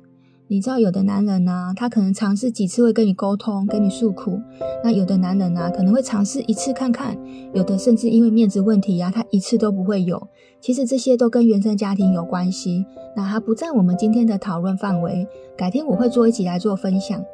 [0.52, 4.38] 你知道有的男人啊，他可能尝试几次会跟你沟通，跟你诉苦；
[4.84, 7.16] 那有的男人啊，可能会尝试一次看看；
[7.54, 10.28] 有的甚至因为面子问题呀、啊，他一次都不会有。
[10.60, 12.84] 其实这些都跟原生家庭有关系，
[13.16, 17.24] 那他不在我们今天的讨论范围，改天我会做一起来做分享。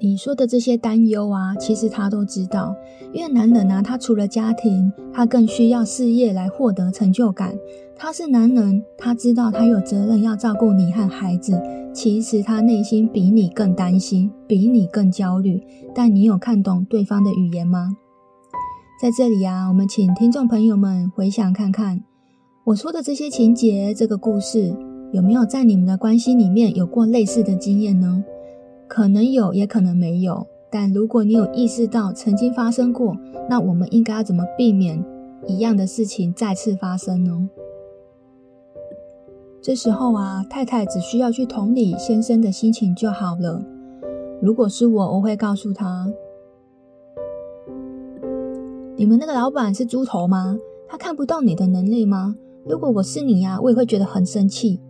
[0.00, 2.76] 你说的这些担忧啊，其实他都知道，
[3.14, 7.56] 因为男人啊，他除了家庭，他更需要事业来获得成就感。
[7.96, 11.60] 他是男人，他知道他有责任要照顾你和孩子。
[11.92, 15.62] 其实他内心比你更担心，比你更焦虑。
[15.94, 17.96] 但你有看懂对方的语言吗？
[19.00, 22.02] 在这里啊，我们请听众朋友们回想看看，
[22.64, 24.74] 我说的这些情节，这个故事，
[25.12, 28.24] 有没有在你们的关系里面有过类似的经验呢？
[28.88, 30.46] 可能有，也可能没有。
[30.70, 33.16] 但如果你有意识到曾经发生过，
[33.48, 35.04] 那我们应该要怎么避免
[35.46, 37.48] 一样的事情再次发生呢？
[39.64, 43.64] 这时候啊，太太只需要去同理先生的心情就好了。
[44.42, 46.06] 如果是我，我会告诉他
[48.94, 50.58] ：“你们那个老板是猪头吗？
[50.86, 52.36] 他看不到你的能力吗？
[52.66, 54.82] 如果我是你呀，我也会觉得很生气。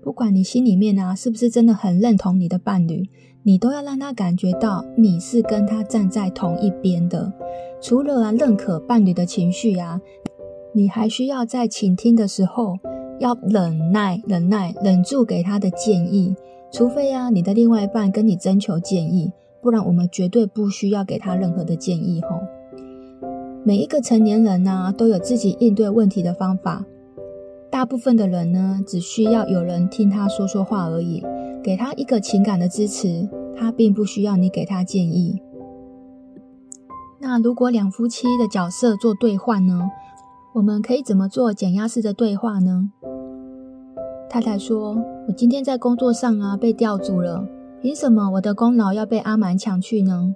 [0.00, 3.02] 不管你心里面啊是不是真的很认同你的伴侣，
[3.42, 7.30] 你都要让他感觉到你是跟他站在同一边的。
[7.82, 10.00] 除了啊认可伴侣的情绪啊。”
[10.72, 12.78] 你还需要在倾听的时候
[13.18, 16.34] 要忍耐、忍耐、忍住给他的建议，
[16.72, 22.40] 除非啊你的另外一半跟你征求建议，不然我们绝对不需要给他任何的建议吼。
[23.64, 26.84] 每一个成年人呢都有自己应对问题的方法，
[27.70, 31.22] 大部分的人呢只需要有人听他说说话而已，
[31.62, 35.42] 给他一个情感的支持，他并不需要你给他建议。
[37.18, 39.90] 那如果两夫妻的角色做兑换呢？
[40.52, 42.90] 我们可以怎么做减压式的对话呢？
[44.28, 44.96] 太太说
[45.28, 47.46] ：“我今天在工作上啊被调组了，
[47.80, 50.34] 凭什么我的功劳要被阿蛮抢去呢？”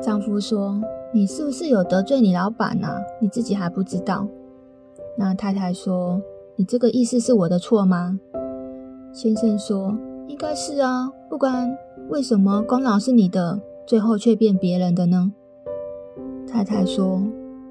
[0.00, 0.80] 丈夫说
[1.12, 3.02] ：“你是不是有得罪你老板啊？
[3.20, 4.26] 你自己还不知道？”
[5.18, 6.22] 那太太说
[6.56, 8.18] ：“你这个意思是我的错吗？”
[9.12, 9.94] 先生说
[10.26, 11.76] ：“应该是啊，不管
[12.08, 15.32] 为什么功劳是你的，最后却变别人的呢？”
[16.50, 17.22] 太太说。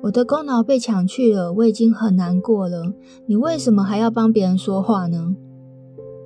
[0.07, 2.93] 我的功劳被抢去了，我已经很难过了。
[3.25, 5.35] 你为什么还要帮别人说话呢？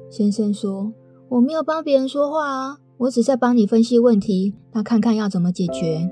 [0.08, 0.94] 先生说
[1.30, 6.12] ：“我没有帮别人说话啊，我只在帮你分析问题，那看看要怎么解决。”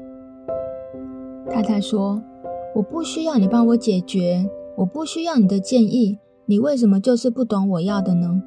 [1.48, 2.24] 太太说
[2.74, 8.42] ：“我不需要你帮我解决，我不需要你的建议，你为什么就是不懂我要的呢？”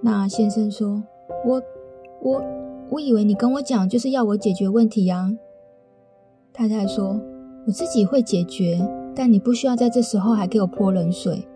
[0.00, 1.02] 那先生说
[1.44, 1.60] ：“我、
[2.22, 2.44] 我、
[2.90, 5.32] 我以为你跟我讲就是要我解决问题呀。”
[6.54, 7.20] 太太说。
[7.64, 8.80] 我自己会解决，
[9.14, 11.46] 但你不需要在这时候还给我泼冷水。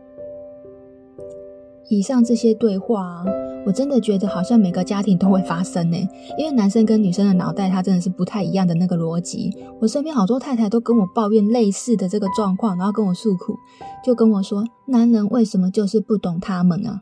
[1.89, 3.25] 以上这些对话，
[3.65, 5.97] 我真的觉得好像每个家庭都会发生呢，
[6.37, 9.53] 因为男生跟女生的脑袋，他真的是不太一样的那个逻辑。
[9.81, 13.55] 我身边好多太太都跟我抱怨类似的这个状况，然后跟我诉苦，
[14.05, 17.01] 就跟我说，男人为什么就是不懂他们啊？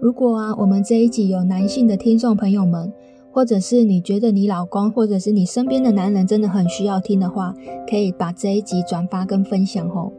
[0.00, 2.92] 如果啊，我们这一集有男性的听众朋友们。
[3.36, 7.54] 或者是你觉得你老公，或者是你身边的男人真的很需要听的话，
[7.86, 10.10] 可以把这一集转发跟分享哦。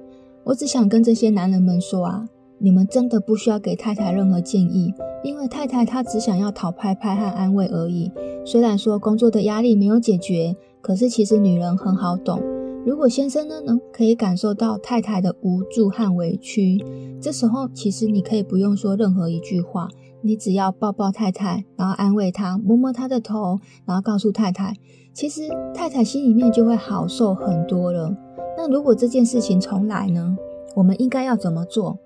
[0.44, 8.12] 我只想跟这些男人们说啊，你们真的不需要给太太任何建议，因为太太她只想要讨拍拍和安慰而已。
[8.46, 12.40] 虽然说工作的压力没有解决，可是其实女人很好懂。
[12.86, 16.78] 如果先生呢，能可以感受到太太的无助和委屈，
[17.20, 19.90] 这时候其实你可以不用说任何一句话。
[20.28, 24.74] 你只要抱抱太太，然后安慰她，摸摸她的头，然后告诉太太，
[25.14, 28.14] 其实太太心里面就会好受很多了。
[28.58, 30.36] 那如果这件事情重来呢？
[30.76, 31.98] 我们应该要怎么做？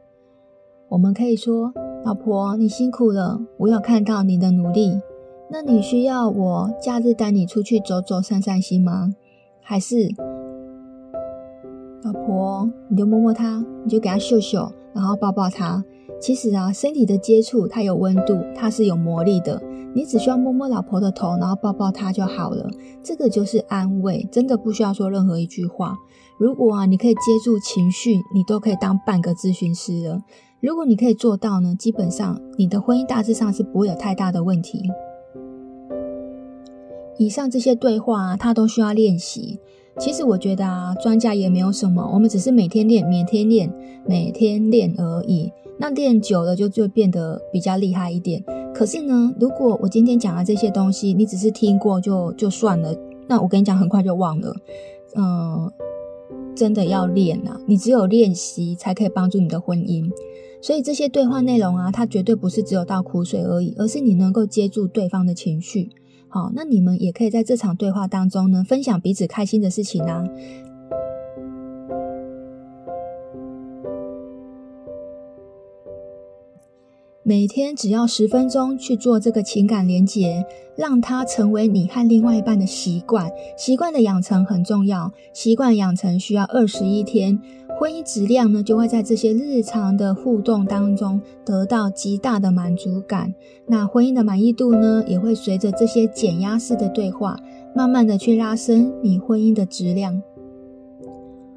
[0.90, 1.74] 我们可以说
[2.06, 5.02] ：“老婆，你辛苦了，我有看到你的努力。
[5.50, 9.16] 那你需要我假日带你出去走走、散散心吗？
[9.64, 10.08] 还是，
[12.04, 15.84] 老婆，你就摸摸她，你就给她嗅嗅，然后抱抱她。”
[16.22, 19.60] 其实啊，身体的接触它有温度，它是有魔力的。
[19.94, 22.70] 你只需要摸摸老婆的头，然后抱抱她就好了。
[23.04, 25.98] 这个就是安慰，真的不需要说任何一句话。
[26.38, 30.22] 如果啊，你可以接住情绪，你都可以当半个咨询师了。
[30.60, 34.84] 如果你可以做到呢，基本上你的婚姻大致上是不会有太大的问题。
[37.18, 39.60] 以上这些对话啊，它都需要练习。
[40.00, 43.72] 其实我觉得啊，专家也没有什么，我们只是每天练，每天练，
[44.08, 45.52] 每天练而已。
[45.78, 48.44] 那练久了就就变得比较厉害一点。
[48.74, 52.96] 可是呢，如果我今天讲的这些东西，你只是听过就就算了，
[53.28, 54.56] 那我跟你讲，很快就忘了。
[55.16, 55.72] 嗯，
[56.56, 57.60] 真的要练啊！
[57.68, 60.10] 你只有练习才可以帮助你的婚姻。
[60.62, 65.90] 所以这些对话内容啊，它绝对不是只有倒苦水而已，而是你能够接住对方的情绪。
[66.34, 70.24] 好，那你们也可以在这场对话当中呢，分享彼此开心的事情啊。
[77.24, 83.30] 每天只要十分钟去做这个情感连结，让它成为你和另外一半的习惯。
[83.58, 87.40] 习惯的养成很重要，习惯养成需要二十一天，
[87.82, 93.34] 婚姻质量呢就会在这些日常的互动当中得到极大的满足感。
[93.66, 97.40] 那婚姻的满意度呢，也会随着这些减压式的对话，
[97.76, 100.22] 慢慢的去拉升你婚姻的质量。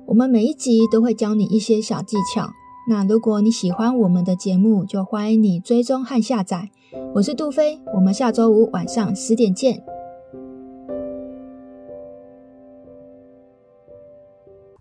[0.06, 2.48] 我们每一集都会教你一些小技巧。
[2.88, 6.70] 那如果你喜欢我们的节目，就欢迎你追踪和下载。
[7.14, 9.84] 我是杜飞，我们下周五晚上十点见。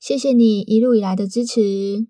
[0.00, 2.06] 谢谢你一路以来的支持。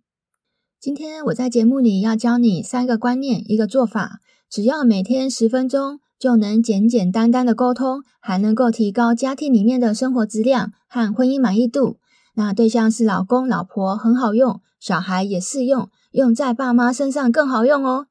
[0.79, 5.99] 今天我在节目里要教你三个观念，一个做法，只要每天十分钟。
[6.17, 11.97] 就能简简单单的沟通，还能够提高家庭里面的生活质量和婚姻满意度。
[12.35, 18.07] 那对象是老公、老婆，很好用，小孩也适用，用在爸妈身上更好用哦。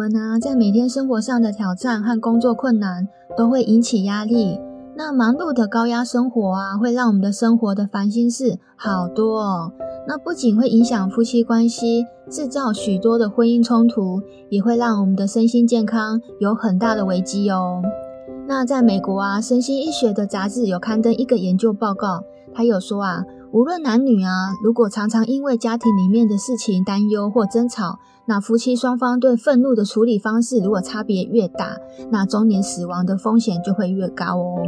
[0.00, 4.58] 我们呢，在每天生活上的挑战和工作困难，都会引起压力。
[4.96, 9.70] 那忙碌的高压生活啊，会让我们的生活的烦心事好多哦。
[10.08, 17.82] 那不仅会影响夫妻关系，制造许多的婚姻冲突，也会让我们的身心健康有很大的危机哦。
[18.48, 22.24] 那在美国啊，身心医学的杂志有刊登一个研究报告，
[22.54, 23.22] 他有说啊，
[23.52, 31.76] 无论男女啊，如果常常因为家庭里面的事情担忧或争吵，那夫妻双方对愤怒的处理方式如果差别越大，
[32.10, 34.62] 那中年死亡的风险就会越高哦。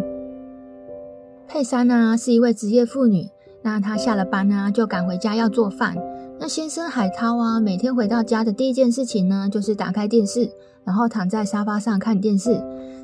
[1.46, 3.28] 佩珊呢，是一位职业妇女。
[3.62, 5.96] 那她下了班呢，就赶回家要做饭。
[6.40, 10.50] 那先生海涛啊，每天回到家的第一件事情呢，就是打开电视，
[10.82, 12.60] 然后躺在沙发上看电视，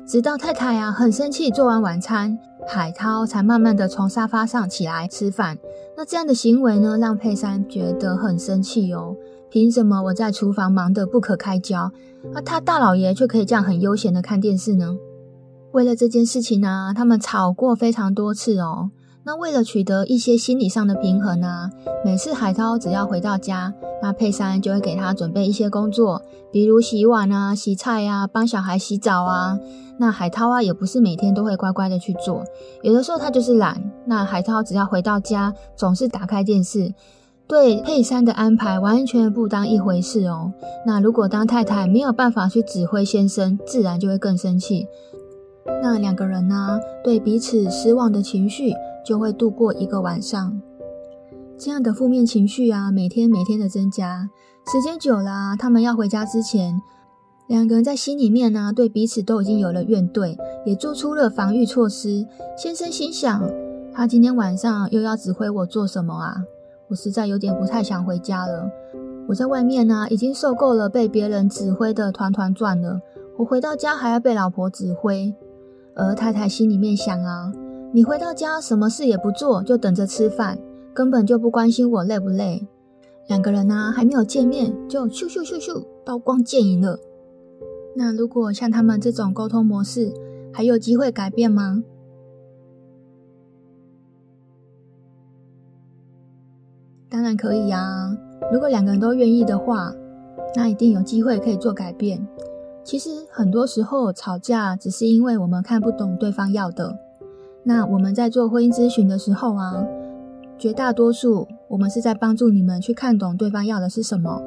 [0.09, 2.35] 直到太太啊很生气，做完晚餐，
[2.67, 5.59] 海涛才慢慢的从沙发上起来吃饭。
[5.95, 9.15] 那这样的行为呢，让佩珊觉得很生气哦。
[9.51, 11.91] 凭什么我在厨房忙得不可开交，
[12.33, 14.95] 那他大老爷却可以这样很悠闲的看电视呢？
[15.73, 18.89] 为了这件事情呢，他们吵过非常多次哦。
[19.25, 21.69] 那为了取得一些心理上的平衡呢，
[22.03, 29.59] 每次海涛只要回到家，那佩珊就会给他准备一些工作，比如洗碗啊、洗菜啊、帮小孩洗澡啊。
[29.99, 32.43] 那海涛啊，也不是每天都会乖乖的去做，
[32.81, 33.91] 有的时候他就是懒。
[34.05, 36.93] 那海涛只要回到家，总是打开电视，
[37.47, 40.53] 对佩珊的安排完全不当一回事哦。
[40.85, 44.87] 那如果当太太没有办法去指挥先生，自然就会更生气。
[45.83, 48.73] 那两个人呢，对彼此失望的情绪。
[49.05, 50.61] 就会度过一个晚上，
[51.57, 54.29] 这样的负面情绪啊，每天每天的增加，
[54.71, 56.79] 时间久了，他们要回家之前，
[57.49, 60.37] 两个人在心里面呢，对彼此都已经有了怨怼，
[60.67, 62.27] 也做出了防御措施。
[62.55, 63.49] 先生心想，
[63.91, 66.43] 他今天晚上又要指挥我做什么啊？
[66.89, 68.69] 我实在有点不太想回家了。
[69.27, 73.01] 我在外面呢，已经受够了被别人指挥的团团转了，
[73.37, 75.33] 我回到家还要被老婆指挥。
[75.95, 77.51] 而太太心里面想啊。
[77.91, 80.59] 你回到家什么事也不做，就等着吃饭，
[80.93, 82.67] 根本就不关心我累不累。
[83.25, 86.99] 两个人呢、啊、还没有见面，就咻咻咻咻刀光剑影了。
[88.01, 90.13] 那如果像他们这种沟通模式，
[90.53, 91.83] 还有机会改变吗？
[97.09, 98.17] 当然可以呀、啊，
[98.53, 99.93] 如果两个人都愿意的话，
[100.55, 102.25] 那一定有机会可以做改变。
[102.85, 106.97] 其实很多时候吵架只是因为我们看不懂对方要的。
[107.63, 109.85] 那我们在做婚姻咨询的时候啊，
[110.57, 114.41] 绝大多数我们是在帮助你们去看懂对方要的是什么，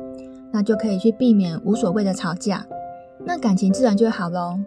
[0.50, 2.66] 那就可以去避免无所谓的吵架，
[3.24, 4.58] 那感情自然就好喽。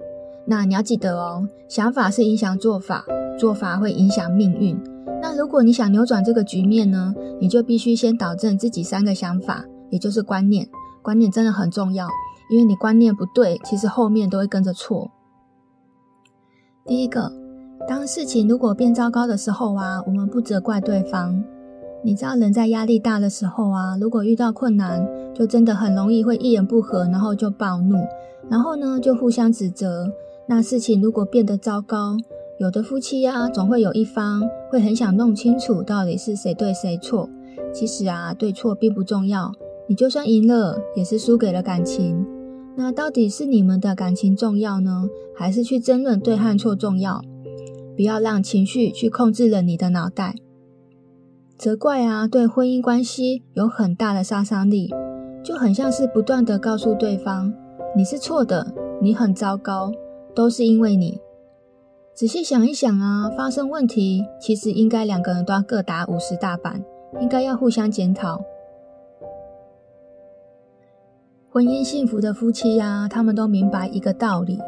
[0.46, 3.06] 那你要记得哦，想法是影响做法，
[3.38, 4.78] 做法会影响命运。
[5.22, 10.68] 那如果你想扭转这个局面呢，你就必须先导正自己三个想法，也就是观念。
[11.02, 12.08] 观念真的很重要，
[12.50, 15.12] 因为你观念不对，其实后面都会跟着错。
[16.86, 17.32] 第一个。
[17.88, 21.44] 当事情如果变糟糕的时候啊，我们不责怪对方。
[22.04, 28.04] 你知道人在压力大的时候啊，如果遇到困难，就真的很容易会一言不合，然后就暴怒，
[28.50, 30.12] 然后呢就互相指责。
[30.48, 32.18] 那事情如果变得糟糕，
[32.60, 37.30] 有的夫妻啊，总会有一方会很想弄清楚到底是谁对谁错。
[37.74, 39.52] 其实啊，对错并不重要，
[39.88, 42.26] 你就算赢了，也是输给了感情。
[42.78, 47.22] 那到底是你们的感情重要呢，还是去争论对和错重要？
[47.96, 50.36] 不要让情绪去控制了你的脑袋。
[51.58, 54.94] 责怪啊，对婚姻关系有很大的杀伤力，
[55.42, 57.54] 就很像是不断地告诉对方
[57.98, 59.90] 你是错的，你很糟糕，
[60.36, 61.18] 都是因为你。
[62.14, 66.84] 仔细想一想啊，发生问题其实应该两个人都要各打五十大板，
[67.22, 68.44] 应该要互相检讨。
[71.50, 74.60] 婚姻幸福的夫妻呀，他们都明白一个道理。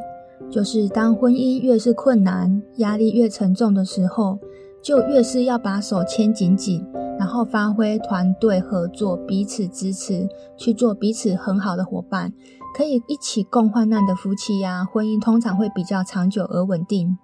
[0.50, 4.40] 就是当婚姻越是困难、压力越沉重的时候，
[4.82, 6.86] 就越是要把手牵紧紧，
[7.20, 12.32] 然后发挥团队合作、彼此支持，去做彼此很好的伙伴，
[12.78, 17.18] 可以一起共患难的夫妻呀，婚姻通常会比较长久而稳定。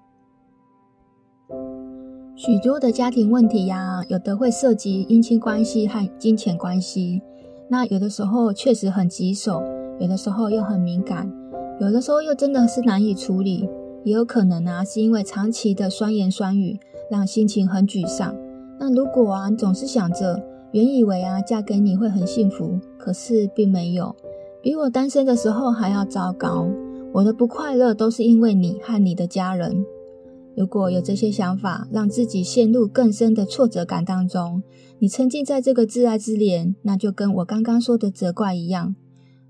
[2.35, 7.21] 许多的家庭问题呀，有的会涉及姻亲关系和金钱关系，
[7.69, 9.61] 那有的时候确实很棘手，
[9.99, 11.31] 有的时候又很敏感。
[11.79, 13.69] 有的时候又真的是难以处理，
[14.03, 16.79] 也有可能啊，是因为长期的酸言酸语，
[17.11, 18.35] 让心情很沮丧。
[18.79, 20.41] 那如果啊，你总是想着，
[20.71, 24.15] 原以为啊，嫁给你会很幸福，可是并没有，
[24.63, 26.69] 比我单身的时候还要糟糕。
[27.11, 29.85] 我的不快乐都是因为你和你的家人。
[30.55, 34.63] 如果有这些想法，让自己陷入更深的挫折感当中，
[34.99, 38.95] 你沉浸在这个自爱自怜，那就跟我刚刚说的责怪一样。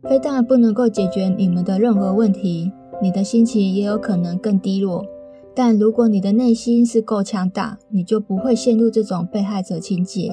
[0.01, 5.05] 非但不能够解决你们的任何问题，你的心情也有可能更低落。
[5.53, 10.31] 但如果你的内心是够强大，你就不会陷入这种被害者情结。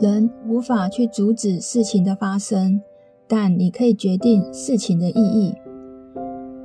[0.00, 2.80] 人无法去阻止事情的发生，
[3.28, 5.54] 但你可以决定事情的意义。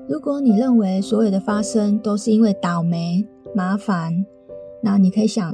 [0.08, 4.26] 如果你认为所有的发生都是因为倒霉、麻烦，
[4.82, 5.54] 那你可以想，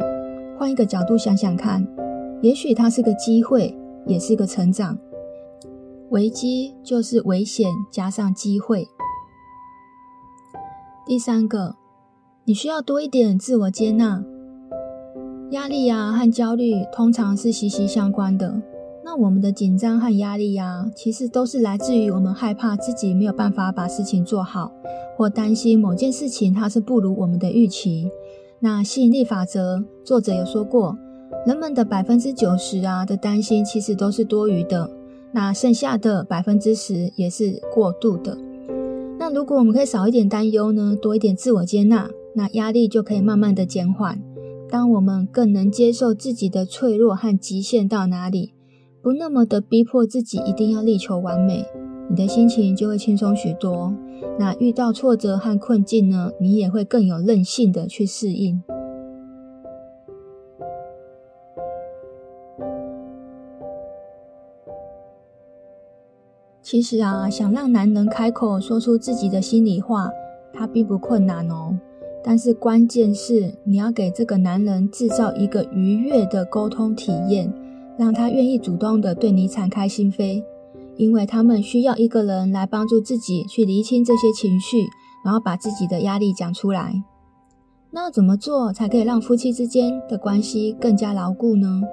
[0.58, 1.86] 换一个角度想想看，
[2.42, 4.98] 也许它是个机会，也是个成长。
[6.12, 8.88] 危机就是危险加上机会。
[11.06, 11.76] 第三个，
[12.46, 14.24] 你需要多一点自我接纳。
[15.52, 18.62] 压力啊和焦虑通常是息息相关的。
[19.04, 24.72] 那我们的紧张和压力啊，其实都是来自于我们害怕自己没有办法把事情做好，
[25.16, 28.10] 或担心某件事情它是不如我们的预期。
[28.60, 30.98] 那吸引力法则作者有说过，
[31.46, 34.90] 人们的百分之九十啊的担心其实都是多余的，
[35.32, 38.36] 那剩下的百分之十也是过度的。
[39.20, 44.20] 那如果我们可以少一点担忧呢，多一点自我接纳，那压力就可以慢慢的减缓。
[44.76, 48.54] 当我们更能接受自己的脆弱和极限到哪里，
[49.02, 51.66] 不那么的逼迫自己一定要力求完美，
[52.10, 53.96] 你的心情就会轻松许多。
[54.38, 58.62] 那遇到挫折和困境呢，你也会更有韧性的去适应。
[66.62, 70.10] 其实啊，想让男人开口说出自己的心里话，
[70.52, 71.80] 他并不困难哦。
[72.28, 77.54] 但是关键是你要给这个男人制造一个愉悦的沟通体验，
[78.00, 80.44] 让他愿意主动的对你敞开心扉。
[80.98, 84.78] 因为他们需要一个人来帮助自己去厘清这些情绪，
[85.24, 87.04] 然后把自己的压力讲出来。
[87.92, 91.84] 那怎么做才可以让夫妻之间的关系更加牢固呢？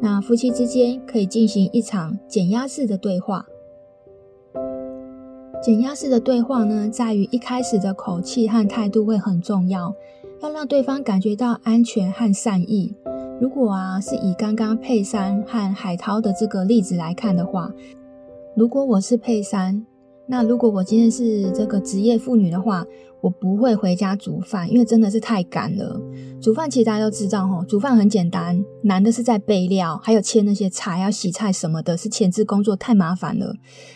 [0.00, 3.44] 那夫妻之间可以进行一场减压式的对话。
[5.62, 9.94] 减压式的对话呢，在于一开始的口气和态度会很重要，
[10.42, 12.94] 要让对方感觉到安全和善意。
[13.38, 17.70] 如果啊，是以刚刚佩珊和海涛的这个例子来看的话。
[18.56, 19.86] 如果我是佩珊，
[20.30, 22.86] 那如果我今天是这个职业妇女的话，
[23.20, 26.00] 我不会回家煮饭，因为真的是太赶了。
[26.40, 33.52] 煮饭其实大家都知道哈，煮饭很简单，难的是在备料，还有切那些菜，要洗菜什么的，是前置工作太麻烦了。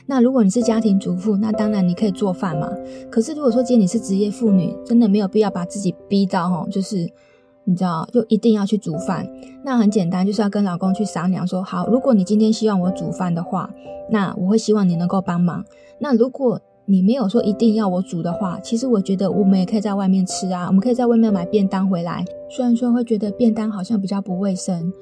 [0.07, 2.69] 那如果你是家庭主妇，那当然你可以做饭嘛。
[3.09, 7.09] 可是如果说今天你是职业妇女，真的没有必要把自己逼到哈，就是。
[7.65, 9.27] 你知道，就一定要去煮饭。
[9.65, 13.71] 那很简单，就是要跟老公去商量说，好，如果你今天希望我煮饭的话，
[14.11, 15.65] 那我会希望你能够帮忙。
[15.99, 22.25] 那如果你没有说一定要我煮的话，其实我觉得我们也可以在外面吃啊，我们可以在外面买便当回来。
[22.51, 24.93] 虽然说会觉得便当好像比较不卫生，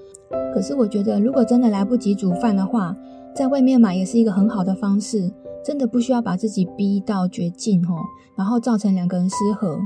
[0.54, 2.96] 可是我觉得如果真的来不及煮饭的话，
[3.34, 5.32] 在外面买也是一个很好的方式。
[5.64, 7.94] 真的不需要把自己逼到绝境哦，
[8.34, 9.78] 然后造成两个人失和。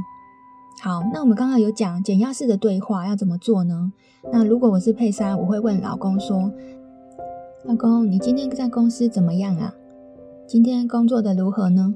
[0.82, 3.92] 好，那我们刚刚有讲减压式的对话要怎么做呢？
[4.32, 6.52] 那如果我是佩珊，我会问老公说
[7.64, 9.74] ：“老公，你今天在公司怎么样啊？
[10.46, 11.94] 今天工作的如何呢？”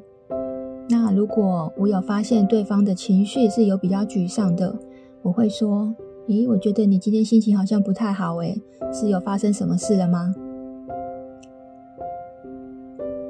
[0.89, 4.74] 那如果我有发现对方的情绪是有比较沮丧的，
[5.22, 5.95] 我会说
[6.26, 8.61] ：“咦，我觉得你今天心情好像不太好诶，
[8.93, 10.35] 是有发生什么事了吗？”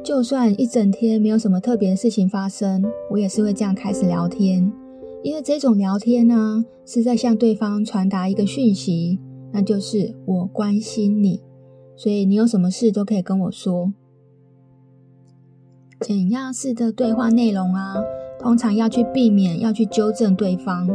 [0.03, 4.72] 就算一整天没有什么特别的事情发生，我也是会这样开始聊天。
[5.22, 9.18] 因为这种聊天呢，是在向对方传达一个讯息，
[9.52, 11.42] 那就是我关心你，
[11.94, 13.92] 所以你有什么事都可以跟我说。
[16.00, 17.96] 减压式的对话内容啊，
[18.38, 20.88] 通常要去避免要去纠正对方。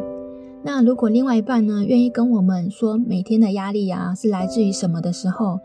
[0.63, 5.59] 那如果另外一半呢，愿意跟我们说每天的压力啊是来自于什么的时候，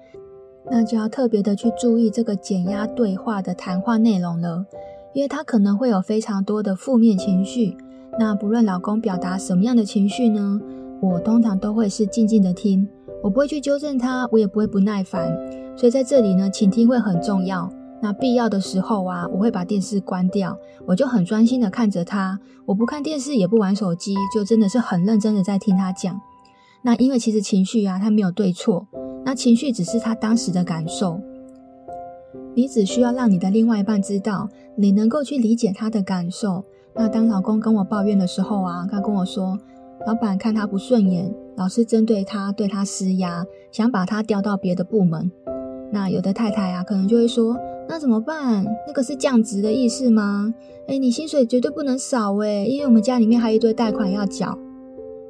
[0.70, 4.66] 那就要特别的去注意这个减压对话的谈话内容了，
[5.14, 7.74] 因为他可能会有非常多的负面情绪。
[8.18, 10.60] 那不论老公表达什么样的情绪呢，
[11.00, 12.86] 我通常都会是静静的听，
[13.22, 15.32] 我不会去纠正他，我也不会不耐烦。
[15.76, 17.70] 所以在这里呢，倾听会很重要。
[18.02, 26.20] 那必要的时候啊，我会把电视关掉，我就很专心的看着他，我不看电视，也不玩手机，就真的是很认真的在听他讲。
[26.82, 28.86] 那因为其实情绪啊，他没有对错，
[29.24, 31.20] 那情绪只是他当时的感受。
[32.54, 36.64] 你只需要让你的另外一半知道，你能够去理解他的感受。
[36.94, 39.58] 那当老公跟我抱怨的时候啊，他跟我说，
[40.06, 45.30] 老板看他不顺眼，老是针对他，对他施压，想把他调到别的部门。
[45.92, 47.56] 那有的太太啊，可能就会说，
[47.88, 48.64] 那怎么办？
[48.86, 50.54] 那个是降职的意思吗？
[50.88, 54.58] 诶，你薪水绝对不能少诶，因为我们家里面还有一堆贷款要缴。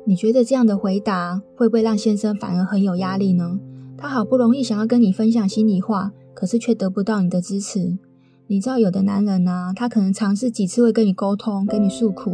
[0.05, 3.59] 你觉得这样的回答会不会让先生反而很有压力呢？
[3.97, 7.99] 他好不容易想要跟你分享心里话，可是却得不到你的支持。
[8.51, 12.33] 你知道有的男人啊，他可能尝试几次会跟你沟通，跟你诉苦；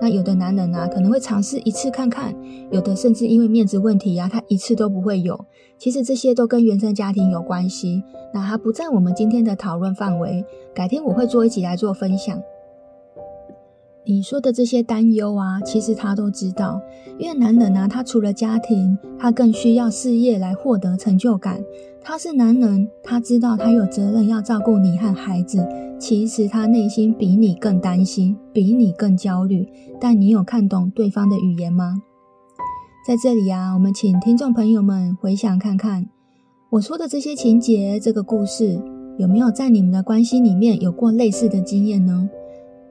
[0.00, 2.32] 那有的男人啊，可能会尝试一次看看；
[2.70, 5.44] 有的甚至因为面子问题啊，他一次都不会有。
[5.76, 8.02] 其实这些都跟原生家庭有关系，
[8.32, 10.42] 那它不在我们今天的讨论范围，
[10.74, 12.40] 改天我会做一集来做分享。
[14.06, 16.80] 你说的这些担忧啊，其实他都知道，
[17.18, 21.62] 因为男人啊，他除了家庭，他更需要事业来获得成就感。
[22.10, 25.62] 他是男人，他知道他有责任要照顾你和孩子。
[25.98, 29.68] 其实他内心比你更担心，比你更焦虑。
[30.00, 32.00] 但你有看懂对方的语言吗？
[33.06, 36.08] 在这里啊，我们请听众朋友们回想看看，
[36.70, 38.80] 我说的这些情节，这个故事，
[39.18, 42.30] 有没有在你们的关系里面有过类似的经验呢？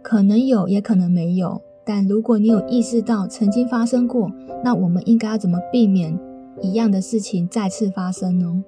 [0.03, 1.59] 可能有，也可能没有。
[1.83, 4.31] 但如果你有意识到曾经发生过，
[4.63, 6.15] 那我们应该要怎么避免
[6.61, 8.63] 一样的事情再次发生呢？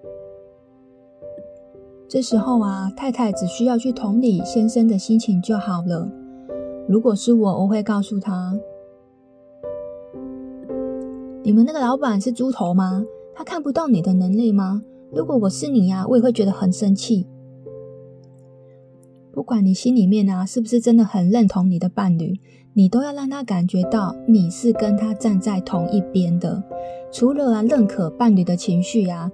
[2.10, 6.10] 这时候啊，太太只需要去同理先生的心情就好了。
[6.88, 8.60] 如果是我，我会告诉他
[11.46, 13.06] ：“你们那个老板是猪头吗？
[13.36, 14.82] 他看不到你的能力吗？
[15.12, 17.28] 如果我是你呀，我也会觉得很生气。”
[19.32, 22.40] 不管你心里面啊是不是真的很认同你的伴侣，
[22.74, 26.64] 你都要让他感觉到你是跟他站在同一边的。
[27.12, 29.32] 除了啊认可伴侣的情绪啊，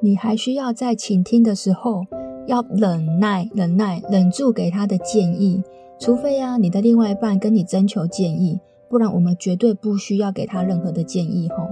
[0.00, 2.06] 你还需要在倾听的时候
[2.46, 5.62] 要忍耐、忍耐、忍住给他的建议。
[5.98, 11.48] 除非啊你的另外一半跟你征求建议，不然我们绝对不需要给他任何的建议。
[11.48, 11.68] 吼，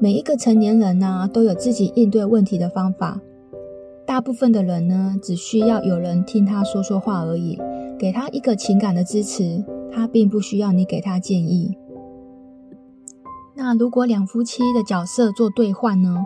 [0.00, 3.20] 每一个成年人啊都有自己应对问题的方法。
[4.06, 7.58] 大部分的人呢，只需要有人听他说说话而已，
[7.98, 11.76] 给他一个情感的支持，他并不需要你给他建议。
[13.54, 16.24] 那如果两夫妻的角色做兑换呢？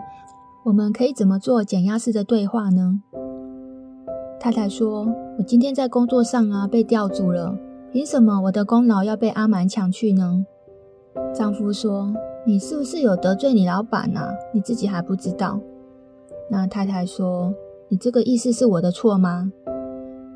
[0.65, 3.01] 我们可以怎么做减压式的对话呢？
[4.39, 5.07] 太太说
[5.37, 7.57] ：“我今天在工作上啊被调组了，
[7.91, 10.45] 凭什么我的功劳要被阿蛮抢去呢？”
[11.33, 12.13] 丈夫说
[12.45, 14.33] ：“你是不是有得罪你老板啊？
[14.53, 15.59] 你自己还不知道？”
[16.49, 17.53] 那太太说。
[17.91, 19.51] 你这个意思是我的错吗？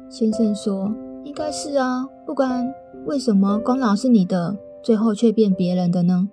[0.10, 0.92] 先生说
[1.24, 2.74] ：“应该是啊，不管
[3.06, 6.30] 为什么功劳是你的，最后却变别人的呢？”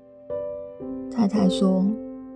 [1.12, 1.84] 太太说：“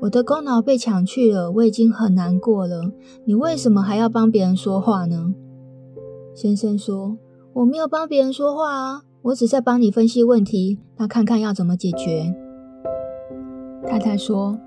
[0.05, 2.93] 我的功劳被抢去了，我已经很难过了。
[3.25, 5.35] 你为什么还要帮别人说话呢？”
[6.37, 7.17] 先生说
[7.55, 12.35] ：“我没有帮别人说话啊，我只在帮你分析问题，那看看要怎么解决。”
[13.89, 14.59] 太太说：“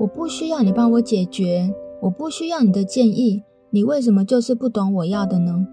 [0.00, 5.66] 我不需要你帮我解决，我不需要你的建议。”你为什么就是不懂我要的呢？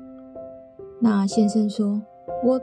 [1.02, 2.02] 那先生说
[2.46, 2.62] ：“我、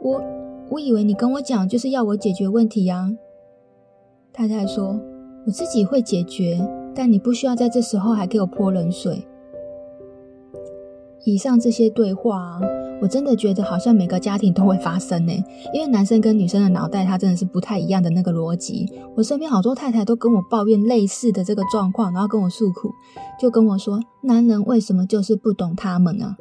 [0.00, 0.22] 我、
[0.70, 3.12] 我以为你跟我讲就是要我解决问题呀。”
[4.32, 4.98] 太太说
[5.50, 9.26] ：“我自己会解决，但你不需要在这时候还给我泼冷水。”
[11.26, 12.60] 以上这些对话，
[13.02, 15.32] 我真的觉得好像每个家庭都会发生呢，
[15.74, 18.88] 因为男生跟女生的脑袋，他真的是不太一样的那个逻辑。
[19.16, 22.92] 我身边好多太太都跟我抱怨类似的这个状况，然后跟我诉苦，
[23.40, 26.36] 就跟我说，男人为什么就是不懂他们啊？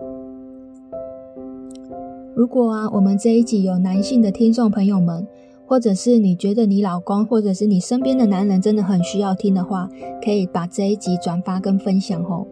[2.35, 5.27] 如果啊，我们这一集有男性的听众朋友们，
[5.69, 9.87] 或者是你觉得你老公，或者是你身边的男人真的很需要听的话，
[10.19, 12.47] 可以把这一集转发跟分享哦。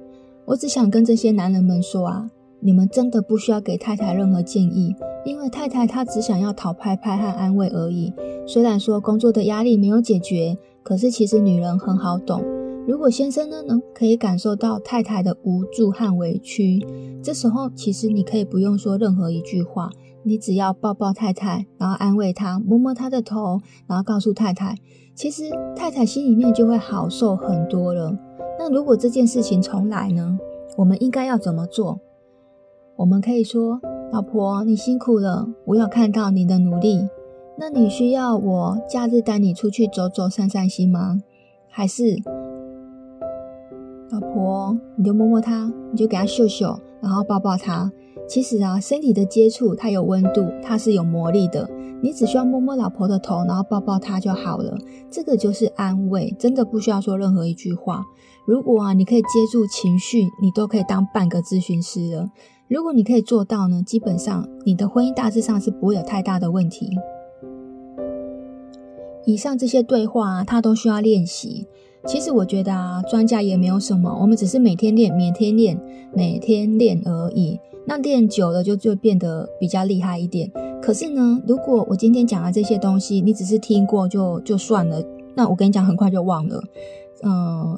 [0.46, 4.94] 我只想跟这些男人们说啊，你们真的不需要给太太任何建议，
[5.26, 8.14] 因为太太她只想要讨拍拍和安慰而已。
[8.46, 12.44] 虽然说工作的压力没有解决，可是其实女人很好懂。
[12.88, 16.86] 如果先生呢，能可以感受到太太的无助和委屈，
[17.24, 19.90] 这时候其实你可以不用说任何一句话，
[20.24, 24.76] 你只要抱抱太太，然后安慰她，摸摸她的头，然后告诉太太，
[25.16, 28.18] 其实太太心里面就会好受很多了。
[28.60, 30.38] 那如果这件事情重来呢？
[30.78, 32.00] 我们应该要怎么做？
[32.98, 33.80] 我们可以说
[34.12, 37.08] ：“老婆，你辛苦了，我有看到你的努力。
[37.58, 41.20] 那你需要我假日带你出去走走、散散心吗？
[41.70, 42.16] 还是，
[44.12, 47.92] 老婆，你就摸摸他，你就给他嗅嗅，然后抱抱他。”
[48.28, 51.70] 其实啊，身体的接触它有温度，它是有魔力的。
[52.02, 54.78] 你只需要摸摸老婆的头，然后抱抱她就好了。
[55.10, 58.04] 这个就是安慰，真的不需要说任何一句话。
[58.46, 62.30] 如果啊，你可以接住情绪，你都可以当半个咨询师了。
[62.68, 66.90] 如果你可以做到呢，基本上你的婚姻大致上是不会有太大的问题。
[69.26, 71.68] 以上这些对话啊，它都需要练习。
[72.08, 75.78] 其实我觉得啊，专家也没有什么，我们只是每天练，每天练，
[76.14, 77.60] 每天练而已。
[77.86, 80.50] 那练久了就就变得比较厉害一点。
[80.82, 85.04] 可是呢，如果我今天讲的这些东西，你只是听过就就算了，
[85.36, 86.64] 那我跟你讲很快就忘了。
[87.24, 87.78] 嗯，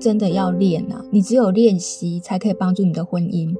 [0.00, 3.54] 真的要练啊，你只有练习才可以帮助你的婚姻。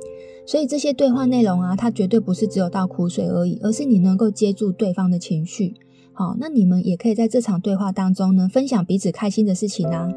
[0.47, 5.75] 所以这些对话内容啊，它绝对不是只有倒苦水而已，而是你能够接住对方的情绪。
[6.17, 10.09] 好，那你们也可以在这场对话当中呢，分享彼此开心的事情啊。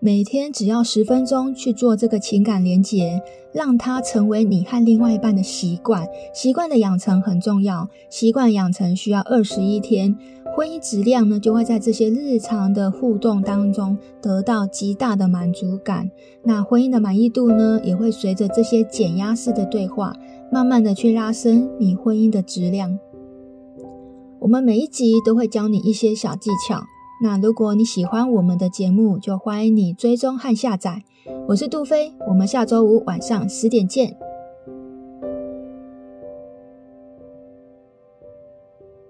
[0.00, 6.06] 每天只要十分钟去做这个情感连结，让它成为你和另外一半的习惯。
[6.32, 10.16] 习惯的养成很重要，习惯养成需要二十一天，
[10.56, 16.10] 婚姻质量呢就会在这些日常的互动当中得到极大的满足感。
[16.44, 20.16] 那婚姻的满意度呢，也会随着这些减压式的对话，
[20.50, 22.98] 慢慢的去拉升你婚姻的质量。
[24.38, 26.82] 我们每一集都会教你一些小技巧。
[27.22, 31.02] 那如果你喜欢我们的节目，就欢迎你追踪和下载。
[31.48, 34.16] 我是杜菲，我们下周五晚上十点见。